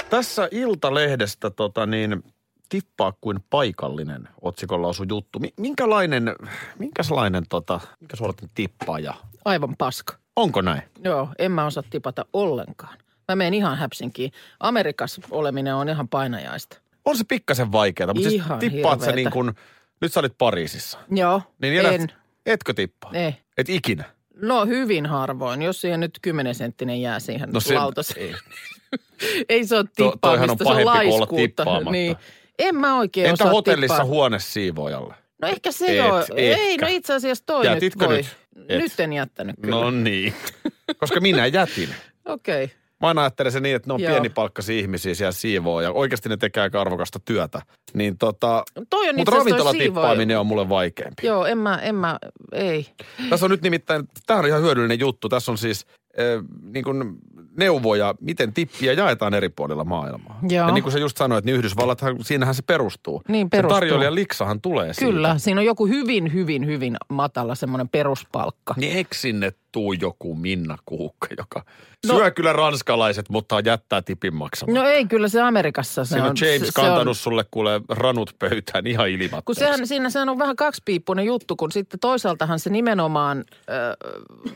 Tässä 0.09 0.47
Iltalehdestä 0.51 1.49
tota 1.49 1.85
niin, 1.85 2.23
tippaa 2.69 3.13
kuin 3.21 3.39
paikallinen 3.49 4.27
otsikolla 4.41 4.87
osu 4.87 5.03
juttu. 5.09 5.39
Mi- 5.39 5.53
minkälainen, 5.57 6.35
minkälainen 6.79 7.43
tota, 7.49 7.79
minkä 7.99 8.15
suoratin 8.15 8.49
tippaaja? 8.55 9.13
Aivan 9.45 9.75
paska. 9.77 10.13
Onko 10.35 10.61
näin? 10.61 10.81
Joo, 11.03 11.29
en 11.39 11.51
mä 11.51 11.65
osaa 11.65 11.83
tipata 11.89 12.25
ollenkaan. 12.33 12.97
Mä 13.27 13.35
menen 13.35 13.53
ihan 13.53 13.77
häpsinkiin. 13.77 14.31
Amerikassa 14.59 15.21
oleminen 15.31 15.75
on 15.75 15.89
ihan 15.89 16.07
painajaista. 16.07 16.77
On 17.05 17.17
se 17.17 17.23
pikkasen 17.27 17.71
vaikeaa, 17.71 18.13
mutta 18.13 18.29
siis 18.29 18.43
tippaat 18.59 19.01
sä 19.01 19.11
niin 19.11 19.31
kuin, 19.31 19.51
nyt 20.01 20.13
sä 20.13 20.19
olit 20.19 20.37
Pariisissa. 20.37 20.97
Joo, 21.11 21.41
Niin 21.61 21.73
en. 21.73 21.85
elät, 21.85 22.15
etkö 22.45 22.73
tippaa? 22.73 23.11
Ei. 23.13 23.35
Et 23.57 23.69
ikinä? 23.69 24.03
No 24.41 24.65
hyvin 24.65 25.05
harvoin, 25.05 25.61
jos 25.61 25.81
siihen 25.81 25.99
nyt 25.99 26.19
10 26.21 26.55
senttinen 26.55 27.01
jää 27.01 27.19
siihen 27.19 27.49
No 27.49 27.53
no 27.53 27.59
se- 27.59 27.75
lautaseen. 27.75 28.25
ei. 28.25 28.35
Ei 29.49 29.65
se 29.67 29.75
ole 29.75 29.83
To- 29.97 30.17
toihan 30.21 30.49
on 30.49 30.57
tippaamista, 30.57 30.63
se 30.63 30.69
on 30.69 30.75
pahempi 30.75 30.83
kuin 30.83 31.13
olla 31.13 31.19
laiskuutta. 31.19 31.35
tippaamatta. 31.35 31.91
Niin. 31.91 32.15
En 32.59 32.75
mä 32.75 32.97
oikein 32.97 33.29
Entä 33.29 33.43
osaa 33.43 33.53
hotellissa 33.53 33.93
tippaa. 33.95 34.05
huonesiivoojalle? 34.05 35.15
No 35.41 35.47
ehkä 35.47 35.71
se 35.71 35.85
Et, 35.87 35.95
joo. 35.95 36.19
etkä. 36.19 36.33
Ei, 36.35 36.77
no 36.77 36.87
itse 36.89 37.13
asiassa 37.13 37.43
toi 37.45 37.65
Jätitkö 37.65 38.07
nyt 38.07 38.09
voi. 38.09 38.17
nyt? 38.17 38.37
Et. 38.69 38.81
Nyt 38.81 38.99
en 38.99 39.13
jättänyt 39.13 39.55
kyllä. 39.61 39.75
No 39.75 39.91
niin. 39.91 40.33
Koska 40.97 41.19
minä 41.19 41.45
jätin. 41.47 41.89
Okei. 42.25 42.63
Okay. 42.63 42.75
Mä 43.01 43.07
aina 43.07 43.21
ajattelen 43.21 43.51
se 43.51 43.59
niin, 43.59 43.75
että 43.75 43.89
ne 43.89 43.93
on 43.93 43.99
Joo. 44.01 44.11
pienipalkkaisia 44.11 44.79
ihmisiä 44.79 45.13
siellä 45.13 45.31
siivoo 45.31 45.81
ja 45.81 45.91
oikeasti 45.91 46.29
ne 46.29 46.37
tekee 46.37 46.63
aika 46.63 46.81
arvokasta 46.81 47.19
työtä. 47.25 47.61
Niin 47.93 48.17
tota, 48.17 48.63
Toi 48.89 49.09
on 49.09 49.15
mutta 49.15 49.31
ravintolatippaaminen 49.31 50.39
on 50.39 50.45
mulle 50.47 50.69
vaikeampi. 50.69 51.27
Joo, 51.27 51.45
en 51.45 51.57
mä, 51.57 51.75
en 51.75 51.95
mä, 51.95 52.19
ei. 52.53 52.85
Tässä 53.29 53.45
on 53.45 53.49
nyt 53.51 53.61
nimittäin, 53.61 54.03
tämä 54.27 54.39
on 54.39 54.47
ihan 54.47 54.61
hyödyllinen 54.61 54.99
juttu. 54.99 55.29
Tässä 55.29 55.51
on 55.51 55.57
siis 55.57 55.85
äh, 56.19 56.25
niin 56.73 56.83
kuin 56.83 57.15
neuvoja, 57.59 58.15
miten 58.21 58.53
tippiä 58.53 58.93
jaetaan 58.93 59.33
eri 59.33 59.49
puolilla 59.49 59.83
maailmaa. 59.83 60.39
Joo. 60.49 60.67
Ja 60.67 60.73
niin 60.73 60.83
kuin 60.83 60.93
sä 60.93 60.99
just 60.99 61.17
sanoit, 61.17 61.45
niin 61.45 61.55
Yhdysvallathan, 61.55 62.15
siinähän 62.21 62.55
se 62.55 62.61
perustuu. 62.61 63.21
Niin 63.27 63.49
perustuu. 63.49 63.75
Se 63.75 63.79
tarjoilijan 63.79 64.15
liksahan 64.15 64.61
tulee 64.61 64.93
siitä. 64.93 65.11
Kyllä, 65.11 65.37
siinä 65.37 65.61
on 65.61 65.65
joku 65.65 65.87
hyvin, 65.87 66.33
hyvin, 66.33 66.65
hyvin 66.65 66.97
matala 67.09 67.55
semmoinen 67.55 67.89
peruspalkka. 67.89 68.73
Niin 68.77 68.97
eikö 68.97 69.15
sinne 69.15 69.53
tuu 69.71 69.93
joku 69.93 70.35
Minna 70.35 70.77
Kuukka, 70.85 71.27
joka 71.37 71.63
No- 72.07 72.17
syö 72.17 72.31
kyllä 72.31 72.53
ranskalaiset, 72.53 73.29
mutta 73.29 73.61
jättää 73.65 74.01
tipin 74.01 74.35
maksamatta. 74.35 74.81
No 74.81 74.87
ei, 74.87 75.05
kyllä 75.05 75.27
se 75.27 75.41
Amerikassa 75.41 76.05
se 76.05 76.09
Siinä 76.09 76.23
on. 76.29 76.35
James 76.41 76.59
se, 76.59 76.65
se 76.65 76.71
kantanut 76.75 77.07
on, 77.07 77.15
sulle 77.15 77.45
kuule 77.51 77.81
ranut 77.89 78.35
pöytään 78.39 78.87
ihan 78.87 79.05
kun 79.09 79.21
ilmatteeksi. 79.21 79.59
sehän, 79.59 79.87
siinä 79.87 80.09
sehän 80.09 80.29
on 80.29 80.39
vähän 80.39 80.55
kaksipiippunen 80.55 81.25
juttu, 81.25 81.55
kun 81.55 81.71
sitten 81.71 81.99
toisaaltahan 81.99 82.59
se 82.59 82.69
nimenomaan 82.69 83.43
ö, 83.69 83.97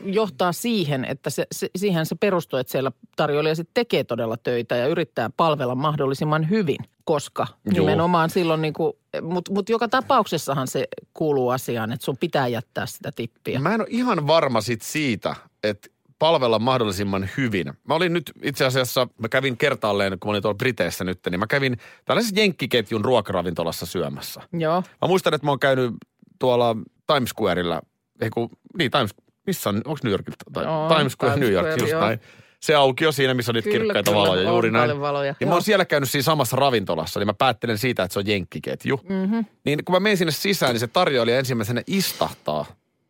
johtaa 0.04 0.52
siihen, 0.52 1.04
että 1.04 1.30
se, 1.30 1.46
se, 1.52 1.68
siihen 1.76 2.06
se 2.06 2.14
perustuu, 2.14 2.58
että 2.58 2.70
siellä 2.70 2.92
tarjoilija 3.16 3.54
sitten 3.54 3.74
tekee 3.74 4.04
todella 4.04 4.36
töitä 4.36 4.76
ja 4.76 4.86
yrittää 4.86 5.30
palvella 5.36 5.74
mahdollisimman 5.74 6.50
hyvin, 6.50 6.78
koska 7.04 7.46
Joo. 7.64 7.72
nimenomaan 7.72 8.30
silloin 8.30 8.62
niin 8.62 8.74
kuin, 8.74 8.92
mutta 9.22 9.52
mut 9.52 9.68
joka 9.68 9.88
tapauksessahan 9.88 10.68
se 10.68 10.88
kuuluu 11.14 11.50
asiaan, 11.50 11.92
että 11.92 12.04
sun 12.04 12.16
pitää 12.16 12.48
jättää 12.48 12.86
sitä 12.86 13.12
tippiä. 13.16 13.58
Mä 13.58 13.74
en 13.74 13.80
ole 13.80 13.88
ihan 13.90 14.26
varma 14.26 14.60
sit 14.60 14.82
siitä, 14.82 15.36
että 15.62 15.88
palvella 16.18 16.58
mahdollisimman 16.58 17.28
hyvin. 17.36 17.72
Mä 17.88 17.94
olin 17.94 18.12
nyt 18.12 18.32
itse 18.42 18.64
asiassa, 18.64 19.08
mä 19.18 19.28
kävin 19.28 19.56
kertaalleen, 19.56 20.18
kun 20.20 20.28
mä 20.28 20.30
olin 20.30 20.42
tuolla 20.42 20.56
Briteissä 20.56 21.04
nyt, 21.04 21.18
niin 21.30 21.40
mä 21.40 21.46
kävin 21.46 21.76
tällaisessa 22.04 22.40
jenkkiketjun 22.40 23.04
ruokaravintolassa 23.04 23.86
syömässä. 23.86 24.40
Joo, 24.52 24.82
Mä 25.02 25.08
muistan, 25.08 25.34
että 25.34 25.46
mä 25.46 25.50
oon 25.50 25.58
käynyt 25.58 25.94
tuolla 26.38 26.76
Times 27.06 27.30
Squareilla, 27.30 27.82
ei 28.20 28.30
kun, 28.30 28.50
niin 28.78 28.90
Times, 28.90 29.10
missä 29.46 29.68
on, 29.70 29.76
onko 29.76 29.98
New 30.02 30.10
Yorkilta? 30.10 30.44
Tai 30.52 30.64
Times 30.96 31.12
Square, 31.12 31.34
Times 31.34 31.40
New 31.40 31.52
York, 31.52 31.66
Square, 31.66 31.82
just 31.82 31.92
joo. 31.92 32.00
näin. 32.00 32.20
Se 32.64 32.74
aukio 32.74 33.12
siinä, 33.12 33.34
missä 33.34 33.50
on 33.52 33.54
niitä 33.54 33.70
Kyllä, 33.70 33.78
kirkkaita 33.78 34.10
kyllä, 34.10 34.22
valoja, 34.22 34.48
on 34.48 34.54
juuri 34.54 34.70
näin. 34.70 35.00
valoja, 35.00 35.34
Niin 35.40 35.48
mä 35.48 35.50
joo. 35.52 35.54
oon 35.56 35.62
siellä 35.62 35.84
käynyt 35.84 36.10
siinä 36.10 36.22
samassa 36.22 36.56
ravintolassa, 36.56 37.20
niin 37.20 37.26
mä 37.26 37.34
päättelen 37.34 37.78
siitä, 37.78 38.02
että 38.02 38.12
se 38.12 38.18
on 38.18 38.26
jenkkiketju. 38.26 39.00
Mm-hmm. 39.08 39.44
Niin 39.64 39.84
kun 39.84 39.94
mä 39.94 40.00
menen 40.00 40.16
sinne 40.16 40.32
sisään, 40.32 40.72
niin 40.72 40.80
se 40.80 40.86
tarjoilija 40.86 41.38
ensimmäisenä 41.38 41.82
istahtaa 41.86 42.64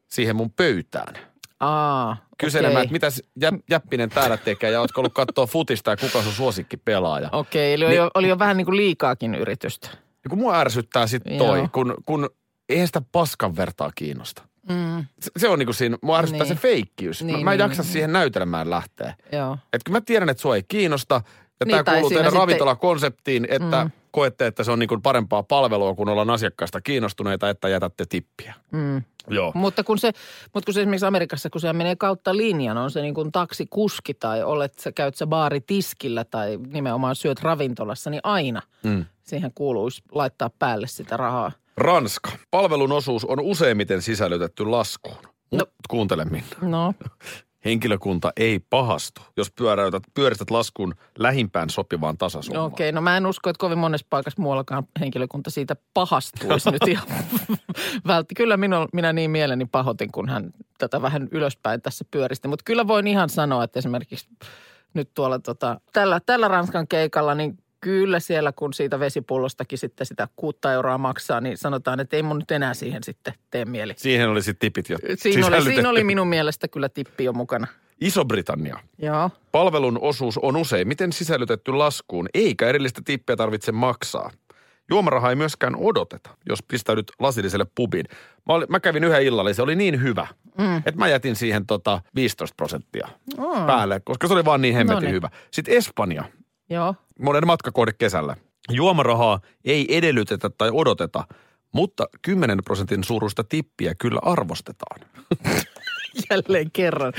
siihen 0.09 0.37
mun 0.37 0.51
pöytään. 0.51 1.15
aa, 1.61 2.17
Kyselemään, 2.39 2.73
okei. 2.77 2.83
että 2.83 2.93
mitäs 2.93 3.23
jä, 3.41 3.53
Jäppinen 3.71 4.11
täällä 4.11 4.37
tekee 4.37 4.71
ja 4.71 4.81
ootko 4.81 5.01
ollut 5.01 5.15
katsoa 5.15 5.47
futista 5.47 5.91
ja 5.91 5.97
kuka 5.97 6.23
sun 6.23 6.33
suosikki 6.33 6.77
pelaaja. 6.77 7.29
Okei, 7.33 7.73
eli 7.75 7.85
oli, 7.85 7.91
Niin- 7.95 7.99
jo, 7.99 8.11
oli 8.15 8.29
jo 8.29 8.39
vähän 8.39 8.57
niin 8.57 8.65
kuin 8.65 8.77
liikaakin 8.77 9.35
yritystä. 9.35 9.89
Ja 10.25 10.31
kun 10.31 10.39
mua 10.39 10.59
ärsyttää 10.61 11.07
sitten 11.07 11.39
toi, 11.39 11.59
Joo. 11.59 11.69
kun, 11.73 11.95
kun 12.07 12.31
eihän 12.69 12.87
sitä 12.89 13.03
paskan 13.13 13.57
vertaa 13.57 13.91
kiinnosta. 13.95 14.43
Mm, 14.69 15.05
Se, 15.21 15.31
se 15.37 15.49
on 15.49 15.59
niinku 15.59 15.73
siinä, 15.73 15.97
mua 16.03 16.19
ärsyttää 16.19 16.45
Niin. 16.47 16.57
se 16.57 16.63
feikkiys. 16.63 17.23
Niin, 17.23 17.39
mä, 17.39 17.45
mä 17.45 17.53
en 17.53 17.59
niin, 17.59 17.65
jaksa 17.65 17.83
niin. 17.83 17.93
siihen 17.93 18.13
näytelmään 18.13 18.71
lähteä. 18.71 19.15
joo. 19.33 19.59
Et 19.73 19.83
kun 19.85 19.93
mä 19.93 20.01
tiedän, 20.01 20.29
että 20.29 20.41
sua 20.41 20.57
ei 20.57 20.63
kiinnosta, 20.69 21.15
ja 21.61 21.67
Niin, 21.67 21.85
tämä 21.85 21.95
kuuluu 21.97 22.11
teidän 22.11 22.25
sitten- 22.25 22.41
ravintolakonseptiin, 22.41 23.47
että 23.51 23.85
Mm. 23.85 23.91
koette, 24.11 24.47
että 24.47 24.65
se 24.65 24.71
on 24.71 24.79
niinku 24.79 24.99
parempaa 25.03 25.43
palvelua, 25.43 25.95
kun 25.95 26.09
ollaan 26.09 26.31
asiakkaasta 26.31 26.81
kiinnostuneita, 26.81 27.51
että 27.51 27.69
jätätte 27.69 28.05
tippiä. 28.09 28.55
Mm. 28.71 29.03
Joo. 29.29 29.53
Mutta 29.55 29.85
kun 29.85 29.99
se, 29.99 30.13
mutta 30.55 30.67
kun 30.67 30.75
se 30.75 30.81
esimerkiksi 30.81 31.07
Amerikassa, 31.07 31.51
kun 31.51 31.61
se 31.61 31.73
menee 31.73 31.97
kautta 31.97 32.37
linjan, 32.37 32.77
on 32.79 32.91
se 32.91 33.03
niin 33.03 33.15
kuin 33.15 33.33
taksikuski 33.33 34.15
tai 34.15 34.43
olet, 34.43 34.79
sä 34.79 34.93
käyt 34.93 35.17
sä 35.17 35.27
baaritiskillä 35.27 36.25
tai 36.25 36.59
nimenomaan 36.73 37.17
syöt 37.17 37.43
ravintolassa, 37.43 38.11
niin 38.11 38.21
aina 38.25 38.63
mm. 38.83 39.05
siihen 39.23 39.53
kuuluisi 39.55 40.03
laittaa 40.13 40.51
päälle 40.59 40.87
sitä 40.87 41.17
rahaa. 41.17 41.53
Ranska. 41.77 42.31
Palvelun 42.51 42.93
osuus 42.93 43.25
on 43.25 43.41
useimmiten 43.41 44.03
sisällytetty 44.03 44.65
laskuun. 44.65 45.17
No. 45.53 45.67
Kuuntele 45.89 46.25
Minna. 46.25 46.57
No, 46.63 46.95
Henkilökunta 47.65 48.33
ei 48.37 48.61
pahastu, 48.71 49.21
jos 49.37 49.51
pyöräytät, 49.51 50.03
pyöristät 50.15 50.51
laskun 50.51 50.95
lähimpään 51.19 51.71
sopivaan 51.71 52.19
tasasummaan. 52.19 52.67
okei. 52.67 52.93
No 52.93 53.01
mä 53.01 53.17
en 53.17 53.27
usko, 53.27 53.51
että 53.51 53.61
kovin 53.61 53.79
monessa 53.79 54.07
paikassa 54.11 54.43
muuallakaan 54.43 54.85
henkilökunta 55.01 55.51
siitä 55.51 55.77
pahastuisi 55.95 56.71
nyt 56.71 56.89
ihan 56.89 57.07
vältti. 58.07 58.35
Kyllä 58.35 58.57
minä, 58.57 58.87
minä 58.93 59.13
niin 59.13 59.31
mieleni 59.31 59.65
pahoitin, 59.65 60.13
kun 60.13 60.29
hän 60.29 60.51
tätä 60.79 61.03
vähän 61.03 61.29
ylöspäin 61.31 61.83
tässä 61.83 62.05
pyöristi. 62.11 62.49
Mutta 62.49 62.63
kyllä 62.65 62.87
voin 62.87 63.07
ihan 63.07 63.29
sanoa, 63.29 63.65
että 63.65 63.79
esimerkiksi 63.79 64.29
nyt 64.95 65.11
tuolla 65.15 65.39
tota, 65.39 65.81
tällä, 65.93 66.21
tällä 66.27 66.49
Ranskan 66.49 66.89
keikalla, 66.89 67.35
niin 67.35 67.59
kyllä 67.85 68.21
siellä 68.21 68.53
kun 68.53 68.73
siitä 68.75 69.01
vesipullostakin 69.01 69.79
sitten 69.79 70.07
sitä 70.07 70.29
kuutta 70.37 70.73
euroa 70.73 70.99
maksaa, 70.99 71.41
niin 71.41 71.59
sanotaan, 71.59 72.01
että 72.01 72.17
ei 72.17 72.23
mun 72.23 72.39
nyt 72.39 72.51
enää 72.51 72.75
siihen 72.75 73.03
sitten 73.05 73.35
tee 73.51 73.65
mieli. 73.65 73.95
Siihen 73.97 74.29
oli 74.29 74.43
sitten 74.43 74.61
tipit 74.67 74.89
jo 74.89 74.99
Siinä 75.17 75.47
oli, 75.47 75.63
siinä 75.63 75.89
oli 75.89 76.05
minun 76.05 76.29
mielestä 76.29 76.69
kyllä 76.69 76.89
tippi 76.89 77.25
jo 77.25 77.33
mukana. 77.33 77.67
Iso-Britannia. 78.01 78.79
Joo. 78.99 79.31
Palvelun 79.53 79.99
osuus 80.01 80.39
on 80.39 80.57
useimmiten 80.57 81.13
sisällytetty 81.13 81.73
laskuun, 81.73 82.29
eikä 82.35 82.69
erillistä 82.69 83.01
tippiä 83.05 83.37
tarvitse 83.37 83.73
maksaa. 83.73 84.31
Juomarahaa 84.91 85.31
ei 85.31 85.37
myöskään 85.37 85.77
odoteta, 85.77 86.31
jos 86.49 86.63
pistäydyt 86.63 87.13
lasilliselle 87.19 87.67
pubiin. 87.75 88.07
Mä, 88.49 88.55
olin, 88.55 88.67
mä 88.71 88.81
kävin 88.81 89.05
yhden 89.05 89.23
illalla, 89.23 89.53
se 89.55 89.63
oli 89.63 89.77
niin 89.77 90.03
hyvä, 90.03 90.27
mm. 90.59 90.77
että 90.77 90.97
mä 90.97 91.09
jätin 91.09 91.37
siihen 91.37 91.67
tota 91.67 92.01
15 92.15 92.55
prosenttia 92.57 93.09
Mm. 93.37 93.67
päälle, 93.67 94.01
koska 94.05 94.27
se 94.27 94.35
oli 94.35 94.45
vaan 94.45 94.63
niin 94.63 94.75
hemmetin 94.75 94.95
Noniin. 94.97 95.15
hyvä. 95.15 95.31
Sitten 95.51 95.75
Espanja, 95.75 96.25
Joo. 96.71 96.95
monen 97.19 97.47
matkakohde 97.47 97.93
kesällä. 97.93 98.37
Juomarahaa 98.71 99.41
ei 99.65 99.97
edellytetä 99.97 100.51
tai 100.59 100.71
odoteta, 100.73 101.25
mutta 101.73 102.07
10 102.23 102.59
prosentin 102.65 103.05
suuruista 103.05 103.45
tippiä 103.45 103.95
kyllä 103.95 104.21
arvostetaan. 104.23 105.01
Jälleen 106.31 106.71
kerran. 106.73 107.13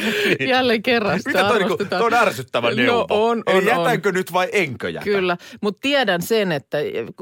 Jälleen 0.47 0.83
kerran 0.83 1.17
sitä 1.19 1.29
Mitä 1.29 1.39
toi, 1.41 1.57
niinku, 1.59 1.73
arvostetaan. 1.73 1.99
toi 1.99 2.07
on 2.07 2.27
ärsyttävä 2.27 2.69
No 2.69 2.75
neuvo. 2.75 3.05
on, 3.09 3.19
on, 3.29 3.43
Eli 3.47 3.57
on. 3.57 3.65
jätänkö 3.77 4.11
nyt 4.11 4.33
vai 4.33 4.47
enkö 4.51 4.89
jätä? 4.89 5.03
Kyllä, 5.03 5.37
mutta 5.61 5.79
tiedän 5.81 6.21
sen, 6.21 6.51
että 6.51 6.77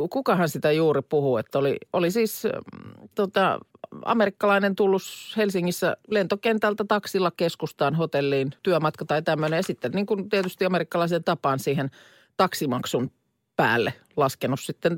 kukahan 0.10 0.50
sitä 0.50 0.72
juuri 0.72 1.02
puhuu, 1.10 1.38
että 1.38 1.60
oli, 1.60 1.78
oli 1.94 2.12
siis 2.12 2.44
mm, 2.44 3.08
tota, 3.16 3.60
amerikkalainen 4.06 4.76
tullut 4.76 5.02
Helsingissä 5.38 5.98
lentokentältä 6.08 6.86
taksilla 6.88 7.32
keskustaan 7.38 7.96
hotelliin 7.96 8.52
työmatka 8.64 9.06
tai 9.06 9.22
tämmöinen. 9.22 9.58
Ja 9.58 9.64
sitten 9.64 9.92
niin 9.92 10.06
kuin 10.06 10.30
tietysti 10.30 10.66
amerikkalaisen 10.66 11.24
tapaan 11.24 11.60
siihen 11.60 11.90
taksimaksun 12.38 13.12
päälle 13.56 13.94
laskenut 14.18 14.60
sitten 14.60 14.98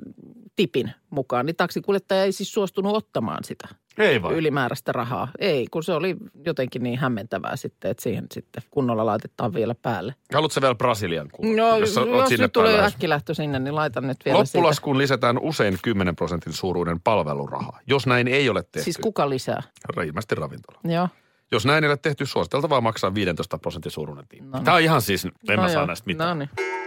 tipin 0.55 0.91
mukaan. 1.09 1.45
Niin 1.45 1.55
taksikuljettaja 1.55 2.23
ei 2.23 2.31
siis 2.31 2.53
suostunut 2.53 2.95
ottamaan 2.95 3.43
sitä 3.43 3.67
Ei 3.97 4.21
vai? 4.21 4.33
ylimääräistä 4.33 4.91
rahaa. 4.91 5.27
Ei, 5.39 5.67
kun 5.71 5.83
se 5.83 5.93
oli 5.93 6.15
jotenkin 6.45 6.83
niin 6.83 6.99
hämmentävää 6.99 7.55
sitten, 7.55 7.91
että 7.91 8.03
siihen 8.03 8.25
sitten 8.31 8.63
kunnolla 8.71 9.05
laitetaan 9.05 9.53
vielä 9.53 9.75
päälle. 9.81 10.15
Haluatko 10.33 10.61
vielä 10.61 10.75
Brasilian 10.75 11.29
kuulla? 11.31 11.61
No, 11.61 11.77
jos, 11.77 11.95
jos, 11.95 12.29
sinne 12.29 12.45
nyt 12.45 12.53
tulee 12.53 12.85
äkkilähtö 12.85 13.33
sinne, 13.33 13.59
niin 13.59 13.75
laitan 13.75 14.07
nyt 14.07 14.17
vielä 14.25 14.45
siitä. 14.45 14.57
Loppulaskuun 14.57 14.97
lisätään 14.97 15.39
usein 15.39 15.77
10 15.81 16.15
prosentin 16.15 16.53
suuruinen 16.53 17.01
palveluraha. 17.01 17.79
Jos 17.87 18.07
näin 18.07 18.27
ei 18.27 18.49
ole 18.49 18.63
tehty, 18.63 18.83
Siis 18.83 18.97
kuka 18.97 19.29
lisää? 19.29 19.63
ilmeisesti 20.05 20.35
ravintola. 20.35 20.79
Joo. 20.83 21.07
Jos 21.51 21.65
näin 21.65 21.83
ei 21.83 21.89
ole 21.89 21.97
tehty, 21.97 22.25
suositeltavaa 22.25 22.81
maksaa 22.81 23.13
15 23.13 23.57
prosentin 23.57 23.91
suuruinen 23.91 24.27
tippi. 24.29 24.45
No 24.45 24.57
niin. 24.57 24.65
Tämä 24.65 24.75
on 24.77 24.83
ihan 24.83 25.01
siis, 25.01 25.25
en 25.25 25.31
no 25.55 25.61
mä 25.61 25.69
saa 25.69 25.85
näistä 25.85 26.07
mitään. 26.07 26.39
No 26.39 26.45
niin. 26.45 26.84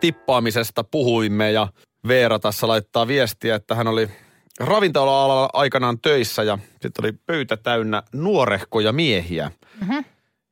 Tippaamisesta 0.00 0.84
puhuimme 0.84 1.52
ja 1.52 1.68
Veera 2.08 2.38
tässä 2.38 2.68
laittaa 2.68 3.08
viestiä, 3.08 3.54
että 3.54 3.74
hän 3.74 3.88
oli 3.88 4.08
ravintola-alalla 4.60 5.50
aikanaan 5.52 6.00
töissä 6.00 6.42
ja 6.42 6.58
sitten 6.72 7.04
oli 7.04 7.12
pöytä 7.12 7.56
täynnä 7.56 8.02
nuorehkoja 8.12 8.92
miehiä. 8.92 9.50
Mhm. 9.80 9.98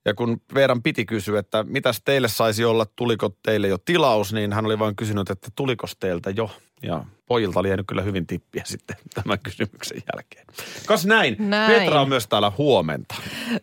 Ja 0.04 0.14
kun 0.14 0.40
Veeran 0.54 0.82
piti 0.82 1.04
kysyä, 1.04 1.38
että 1.38 1.62
mitäs 1.62 2.00
teille 2.04 2.28
saisi 2.28 2.64
olla, 2.64 2.86
tuliko 2.96 3.30
teille 3.42 3.68
jo 3.68 3.78
tilaus, 3.78 4.32
niin 4.32 4.52
hän 4.52 4.66
oli 4.66 4.78
vain 4.78 4.96
kysynyt, 4.96 5.30
että 5.30 5.48
tuliko 5.56 5.86
teiltä 6.00 6.30
jo. 6.30 6.50
Ja 6.82 7.04
pojilta 7.26 7.60
oli 7.60 7.68
jäänyt 7.68 7.86
kyllä 7.86 8.02
hyvin 8.02 8.26
tippiä 8.26 8.62
sitten 8.72 8.96
tämän 9.14 9.38
kysymyksen 9.42 10.02
jälkeen. 10.14 10.46
Kas 10.86 11.06
näin. 11.06 11.36
Näin. 11.38 11.72
Petra 11.72 12.00
on 12.00 12.08
myös 12.08 12.26
täällä 12.26 12.52
huomenta. 12.58 13.14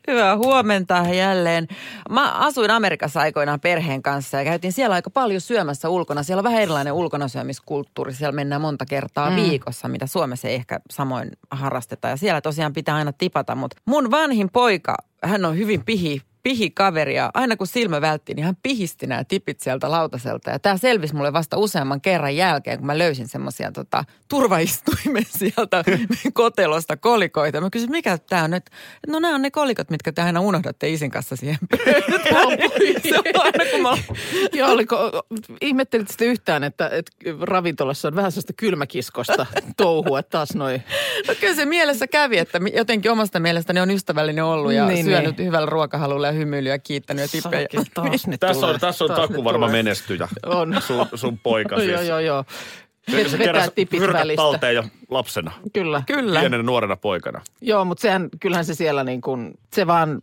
Hyvää 0.08 0.38
huomenta 0.38 1.06
jälleen. 1.13 1.67
Mä 2.10 2.32
asuin 2.32 2.71
Amerikassa 2.71 3.19
aikoinaan 3.19 3.60
perheen 3.60 4.04
kanssa 4.04 4.38
ja 4.38 4.43
käytiin 4.43 4.73
siellä 4.73 4.93
aika 4.93 5.10
paljon 5.10 5.41
syömässä 5.41 5.89
ulkona. 5.89 6.23
Siellä 6.23 6.39
on 6.39 6.43
vähän 6.43 6.62
erilainen 6.62 6.93
ulkonasyömiskulttuuri. 6.93 8.13
Siellä 8.13 8.32
mennään 8.32 8.62
monta 8.62 8.86
kertaa 8.86 9.30
mm. 9.30 9.36
viikossa, 9.36 9.88
mitä 9.88 10.08
Suomessa 10.08 10.47
ei 10.47 10.56
ehkä 10.56 10.80
samoin 10.91 11.32
harrasteta. 11.52 12.08
Ja 12.08 12.17
siellä 12.17 12.41
tosiaan 12.41 12.73
pitää 12.73 12.95
aina 12.95 13.13
tipata. 13.13 13.56
Mutta 13.56 13.78
mun 13.86 14.12
vanhin 14.12 14.49
poika, 14.54 14.95
hän 15.23 15.45
on 15.45 15.58
hyvin 15.58 15.86
pihi, 15.86 16.21
pihi 16.44 16.70
kaveri 16.70 17.16
ja 17.16 17.32
aina 17.34 17.58
kun 17.58 17.68
silmä 17.68 18.02
vältti, 18.02 18.34
niin 18.34 18.46
hän 18.46 18.58
pihisti 18.64 19.08
nämä 19.08 19.24
tipit 19.24 19.60
sieltä 19.60 19.92
lautaselta. 19.92 20.50
Ja 20.52 20.60
tämä 20.60 20.78
selvisi 20.78 21.16
mulle 21.16 21.34
vasta 21.34 21.58
useamman 21.58 22.02
kerran 22.02 22.36
jälkeen, 22.36 22.78
kun 22.78 22.88
mä 22.88 22.98
löysin 22.98 23.28
semmoisia 23.28 23.72
tota, 23.72 24.06
turvaistuimen 24.30 25.26
sieltä 25.40 25.84
kotelosta 26.34 26.98
kolikoita. 26.98 27.62
Mä 27.62 27.70
kysyin, 27.70 27.92
mikä 27.92 28.18
tämä 28.18 28.44
on 28.44 28.52
nyt? 28.52 28.70
No 29.08 29.20
nämä 29.20 29.36
on 29.36 29.42
ne 29.42 29.52
kolikot, 29.52 29.90
mitkä 29.90 30.12
te 30.12 30.22
aina 30.22 30.40
unohdatte 30.42 30.90
isin 30.90 31.12
kanssa 31.12 31.36
siihen 31.36 31.60
pöytään. 31.86 32.48
Se 33.10 33.18
on 33.18 33.42
aina, 33.44 33.66
kun 33.72 33.82
mä 33.82 33.98
Joo, 34.54 34.72
oliko, 34.72 35.24
ihmettelit 35.62 36.08
sitten 36.08 36.28
yhtään, 36.28 36.64
että, 36.64 36.90
että 36.90 37.12
ravintolassa 37.42 38.08
on 38.08 38.16
vähän 38.16 38.32
sellaista 38.32 38.54
kylmäkiskosta 38.54 39.46
touhua 39.78 40.24
taas 40.24 40.56
noin. 40.56 40.84
No 41.28 41.36
kyllä 41.40 41.56
se 41.56 41.66
mielessä 41.66 42.08
kävi, 42.08 42.38
että 42.38 42.60
jotenkin 42.76 43.12
omasta 43.12 43.40
mielestäni 43.40 43.80
on 43.80 43.92
ystävällinen 43.92 44.44
ollut 44.44 44.74
ja 44.74 44.86
Niin, 44.86 44.94
niin, 44.96 45.06
syönyt 45.06 45.38
niin. 45.38 45.48
hyvällä 45.48 45.66
ruokahalulla 45.66 46.33
hymyilyä 46.34 46.74
ja 46.74 46.80
kiittänyt 46.80 47.22
ja 47.22 47.28
tippejä. 47.28 47.67
Taas 47.93 48.28
nyt 48.28 48.39
Tässä 48.39 48.54
tulee. 48.62 48.74
on, 48.74 48.80
tässä 48.80 49.04
on 49.06 49.08
Taas 49.12 49.30
taku 49.30 49.43
varma 49.43 49.65
tulee. 49.67 49.84
menestyjä. 49.84 50.28
On. 50.46 50.76
Sun, 50.88 51.06
sun 51.15 51.38
poika 51.39 51.76
siis. 51.80 51.91
Joo, 51.91 52.02
joo, 52.02 52.19
joo. 52.19 52.46
Se, 53.12 53.24
se 53.24 53.32
Vetää 53.32 53.38
keräsi 53.46 53.72
tipit 53.76 54.00
hyrkät 54.00 54.19
välistä. 54.22 54.41
talteen 54.41 54.76
jo 54.76 54.84
lapsena. 55.13 55.52
Kyllä. 55.73 56.04
Kyllä. 56.08 56.39
Pienenä 56.39 56.63
nuorena 56.63 56.95
poikana. 56.95 57.41
Joo, 57.62 57.86
mutta 57.86 58.02
sehän, 58.02 58.30
kyllähän 58.39 58.65
se 58.65 58.73
siellä 58.73 59.04
niin 59.04 59.21
kuin, 59.21 59.54
se 59.73 59.88
vaan, 59.88 60.21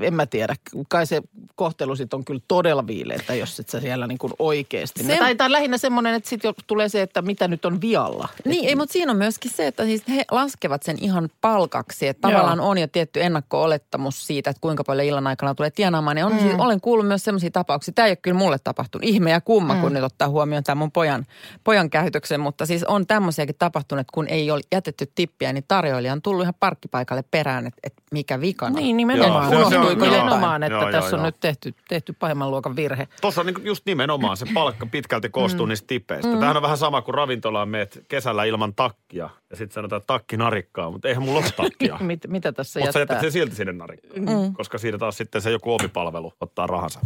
en 0.00 0.14
mä 0.14 0.26
tiedä, 0.26 0.54
kai 0.88 1.06
se 1.06 1.22
kohtelu 1.54 1.96
sit 1.96 2.14
on 2.14 2.24
kyllä 2.24 2.40
todella 2.48 2.86
viileitä, 2.86 3.34
jos 3.34 3.60
et 3.60 3.68
sä 3.68 3.80
siellä 3.80 4.06
niin 4.06 4.18
kuin 4.18 4.32
oikeasti. 4.38 5.04
Se-. 5.04 5.18
Tai, 5.18 5.34
tai 5.34 5.52
lähinnä 5.52 5.78
semmoinen, 5.78 6.14
että 6.14 6.28
sitten 6.28 6.54
tulee 6.66 6.88
se, 6.88 7.02
että 7.02 7.22
mitä 7.22 7.48
nyt 7.48 7.64
on 7.64 7.80
vialla. 7.80 8.28
Niin, 8.44 8.68
ei, 8.68 8.76
mutta 8.76 8.92
siinä 8.92 9.12
on 9.12 9.18
myöskin 9.18 9.50
se, 9.50 9.66
että 9.66 9.84
siis 9.84 10.02
he 10.08 10.24
laskevat 10.30 10.82
sen 10.82 10.96
ihan 11.00 11.28
palkaksi. 11.40 12.08
Että 12.08 12.28
Joo. 12.28 12.32
tavallaan 12.32 12.60
on 12.60 12.78
jo 12.78 12.86
tietty 12.86 13.22
ennakko-olettamus 13.22 14.26
siitä, 14.26 14.50
että 14.50 14.60
kuinka 14.60 14.84
paljon 14.84 15.06
illan 15.06 15.26
aikana 15.26 15.54
tulee 15.54 15.70
tienaamaan. 15.70 16.18
Ja 16.18 16.26
on, 16.26 16.32
mm. 16.32 16.38
siis, 16.38 16.54
olen 16.58 16.80
kuullut 16.80 17.08
myös 17.08 17.24
sellaisia 17.24 17.50
tapauksia, 17.50 17.94
tämä 17.94 18.06
ei 18.06 18.10
ole 18.10 18.16
kyllä 18.16 18.38
mulle 18.38 18.58
tapahtunut. 18.64 19.08
Ihme 19.08 19.30
ja 19.30 19.40
kumma, 19.40 19.74
mm. 19.74 19.80
kun 19.80 19.92
nyt 19.92 20.02
ottaa 20.02 20.28
huomioon 20.28 20.64
tämän 20.64 20.78
mun 20.78 20.92
pojan, 20.92 21.26
pojan 21.64 21.90
käytöksen. 21.90 22.40
Mutta 22.40 22.66
siis 22.66 22.84
on 22.84 23.06
tämmöisiäkin 23.06 23.56
tapahtunut, 23.58 24.00
että 24.00 24.12
kun 24.24 24.34
ei 24.34 24.50
ole 24.50 24.60
jätetty 24.72 25.12
tippiä, 25.14 25.52
niin 25.52 25.64
tarjoilija 25.68 26.12
on 26.12 26.22
tullut 26.22 26.42
ihan 26.42 26.54
parkkipaikalle 26.60 27.24
perään, 27.30 27.66
että, 27.66 27.80
että 27.82 28.02
mikä 28.12 28.40
vikana. 28.40 28.76
Niin, 28.80 28.96
nimenomaan. 28.96 29.52
Joo, 29.52 29.68
se 29.68 29.74
joo. 29.74 29.88
nimenomaan, 29.88 30.62
että 30.62 30.78
Joo, 30.78 30.92
tässä 30.92 30.98
joo, 30.98 31.14
on 31.14 31.18
joo. 31.18 31.26
nyt 31.26 31.40
tehty, 31.40 31.74
tehty 31.88 32.12
pahimman 32.12 32.50
luokan 32.50 32.76
virhe. 32.76 33.08
Tuossa 33.20 33.40
on 33.40 33.46
niinku 33.46 33.60
just 33.64 33.86
nimenomaan 33.86 34.36
se 34.36 34.46
palkka 34.54 34.86
pitkälti 34.86 35.28
koostuu 35.28 35.66
mm. 35.66 35.68
niistä 35.68 35.86
tipeistä. 35.86 36.28
Mm. 36.28 36.34
Tämähän 36.34 36.56
on 36.56 36.62
vähän 36.62 36.78
sama 36.78 37.02
kuin 37.02 37.14
ravintolaan 37.14 37.68
meet 37.68 38.04
kesällä 38.08 38.44
ilman 38.44 38.74
takkia. 38.74 39.30
Ja 39.50 39.56
sitten 39.56 39.74
sanotaan, 39.74 40.00
että 40.00 40.06
takki 40.06 40.36
narikkaa, 40.36 40.90
mutta 40.90 41.08
eihän 41.08 41.22
mulla 41.22 41.38
ole 41.38 41.50
takkia. 41.56 41.98
Mit, 42.04 42.20
mitä 42.28 42.52
tässä 42.52 42.80
Mutta 42.80 42.92
sä 42.92 42.98
jättää? 42.98 43.14
jätät 43.14 43.24
sen 43.24 43.32
silti 43.32 43.54
sinne 43.54 43.72
narikkaan. 43.72 44.20
Mm. 44.20 44.54
Koska 44.54 44.78
siitä 44.78 44.98
taas 44.98 45.16
sitten 45.16 45.42
se 45.42 45.50
joku 45.50 45.74
omipalvelu 45.74 46.32
ottaa 46.40 46.66
rahansa. 46.66 47.00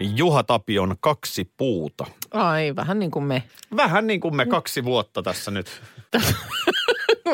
Juha 0.00 0.42
Tapion 0.42 0.96
kaksi 1.00 1.52
puuta. 1.56 2.06
Ai, 2.30 2.76
vähän 2.76 2.98
niin 2.98 3.10
kuin 3.10 3.24
me. 3.24 3.42
Vähän 3.76 4.06
niin 4.06 4.20
kuin 4.20 4.36
me 4.36 4.46
kaksi 4.46 4.84
vuotta 4.84 5.22
tässä 5.22 5.50
nyt. 5.50 5.82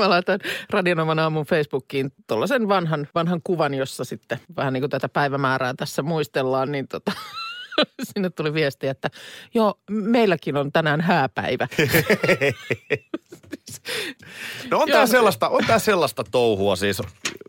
Mä 0.00 0.11
laitan 0.11 0.40
Radionovan 0.70 1.18
aamun 1.18 1.46
Facebookiin 1.46 2.12
tuollaisen 2.26 2.68
vanhan, 2.68 3.09
vanhan 3.14 3.40
kuvan, 3.44 3.74
jossa 3.74 4.05
sitten 4.05 4.38
vähän 4.57 4.72
niin 4.72 4.83
kuin 4.83 4.90
tätä 4.90 5.09
päivämäärää 5.09 5.74
tässä 5.76 6.02
muistellaan, 6.02 6.72
niin 6.72 6.88
tota, 6.88 7.12
sinne 8.14 8.31
tuli 8.31 8.55
viesti, 8.55 8.87
että 8.88 9.11
joo, 9.55 9.74
meilläkin 9.90 10.57
on 10.57 10.72
tänään 10.72 11.00
hääpäivä. 11.00 11.68
No 14.70 14.79
on 14.79 14.88
Joo. 14.88 14.96
tää 14.96 15.07
sellaista, 15.07 15.48
on 15.48 15.64
tää 15.66 15.79
sellaista 15.79 16.24
touhua 16.31 16.76
siis. 16.76 17.02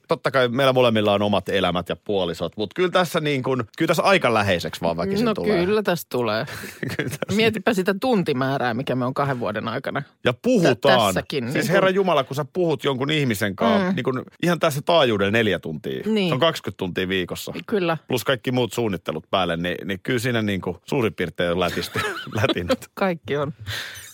Totta 0.08 0.32
kai 0.32 0.48
meillä 0.48 0.74
molemmilla 0.74 1.14
on 1.14 1.22
omat 1.22 1.50
elämät 1.50 1.90
ja 1.90 1.96
puolisot, 1.96 2.58
mutta 2.58 2.74
kyllä 2.76 2.90
tässä 2.90 3.20
niin 3.20 3.44
kuin, 3.44 3.64
kyllä 3.78 3.88
tässä 3.88 4.04
aika 4.04 4.34
läheiseksi 4.34 4.82
vaan 4.82 4.98
väkisin 4.98 5.26
No 5.26 5.34
tulee. 5.34 5.66
kyllä 5.66 5.84
tästä 5.84 6.08
tulee. 6.10 6.46
Kyllä 6.98 7.10
tässä- 7.10 7.36
Mietipä 7.36 7.74
sitä 7.74 7.96
tuntimäärää, 8.02 8.74
mikä 8.74 8.96
me 8.96 9.06
on 9.06 9.14
kahden 9.14 9.40
vuoden 9.40 9.68
aikana. 9.68 10.04
Ja 10.24 10.34
puhutaan. 10.42 11.00
tässäkin, 11.14 11.44
Siis 11.44 11.54
niin 11.54 11.64
kun- 11.66 11.72
Herra 11.74 11.90
Jumala, 11.90 12.24
kun 12.24 12.36
sä 12.36 12.46
puhut 12.54 12.84
jonkun 12.84 13.12
ihmisen 13.12 13.56
kanssa, 13.56 13.90
mm. 13.90 13.96
niin 13.96 14.04
kun 14.04 14.24
ihan 14.44 14.60
tässä 14.60 14.82
taajuudella 14.82 15.32
neljä 15.32 15.60
tuntia. 15.60 16.04
Niin. 16.06 16.30
Se 16.30 16.34
on 16.34 16.40
20 16.40 16.78
tuntia 16.78 17.08
viikossa. 17.08 17.54
Kyllä, 17.68 17.98
Plus 18.08 18.24
kaikki 18.24 18.52
muut 18.52 18.74
suunnittelut 18.74 19.26
päälle, 19.30 19.58
niin, 19.58 19.88
niin 19.88 20.00
kyllä 20.04 20.20
siinä 20.20 20.42
niin 20.42 20.62
kuin 20.62 20.78
suurin 20.86 21.14
piirtein 21.14 21.52
on 21.52 21.60
lätisty, 21.60 22.00
lätinyt. 22.42 22.80
kaikki 22.94 23.38
on, 23.38 23.54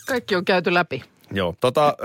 kaikki 0.07 0.35
on 0.35 0.45
käyty 0.45 0.73
läpi. 0.73 1.03
Joo, 1.31 1.55
tota, 1.59 1.97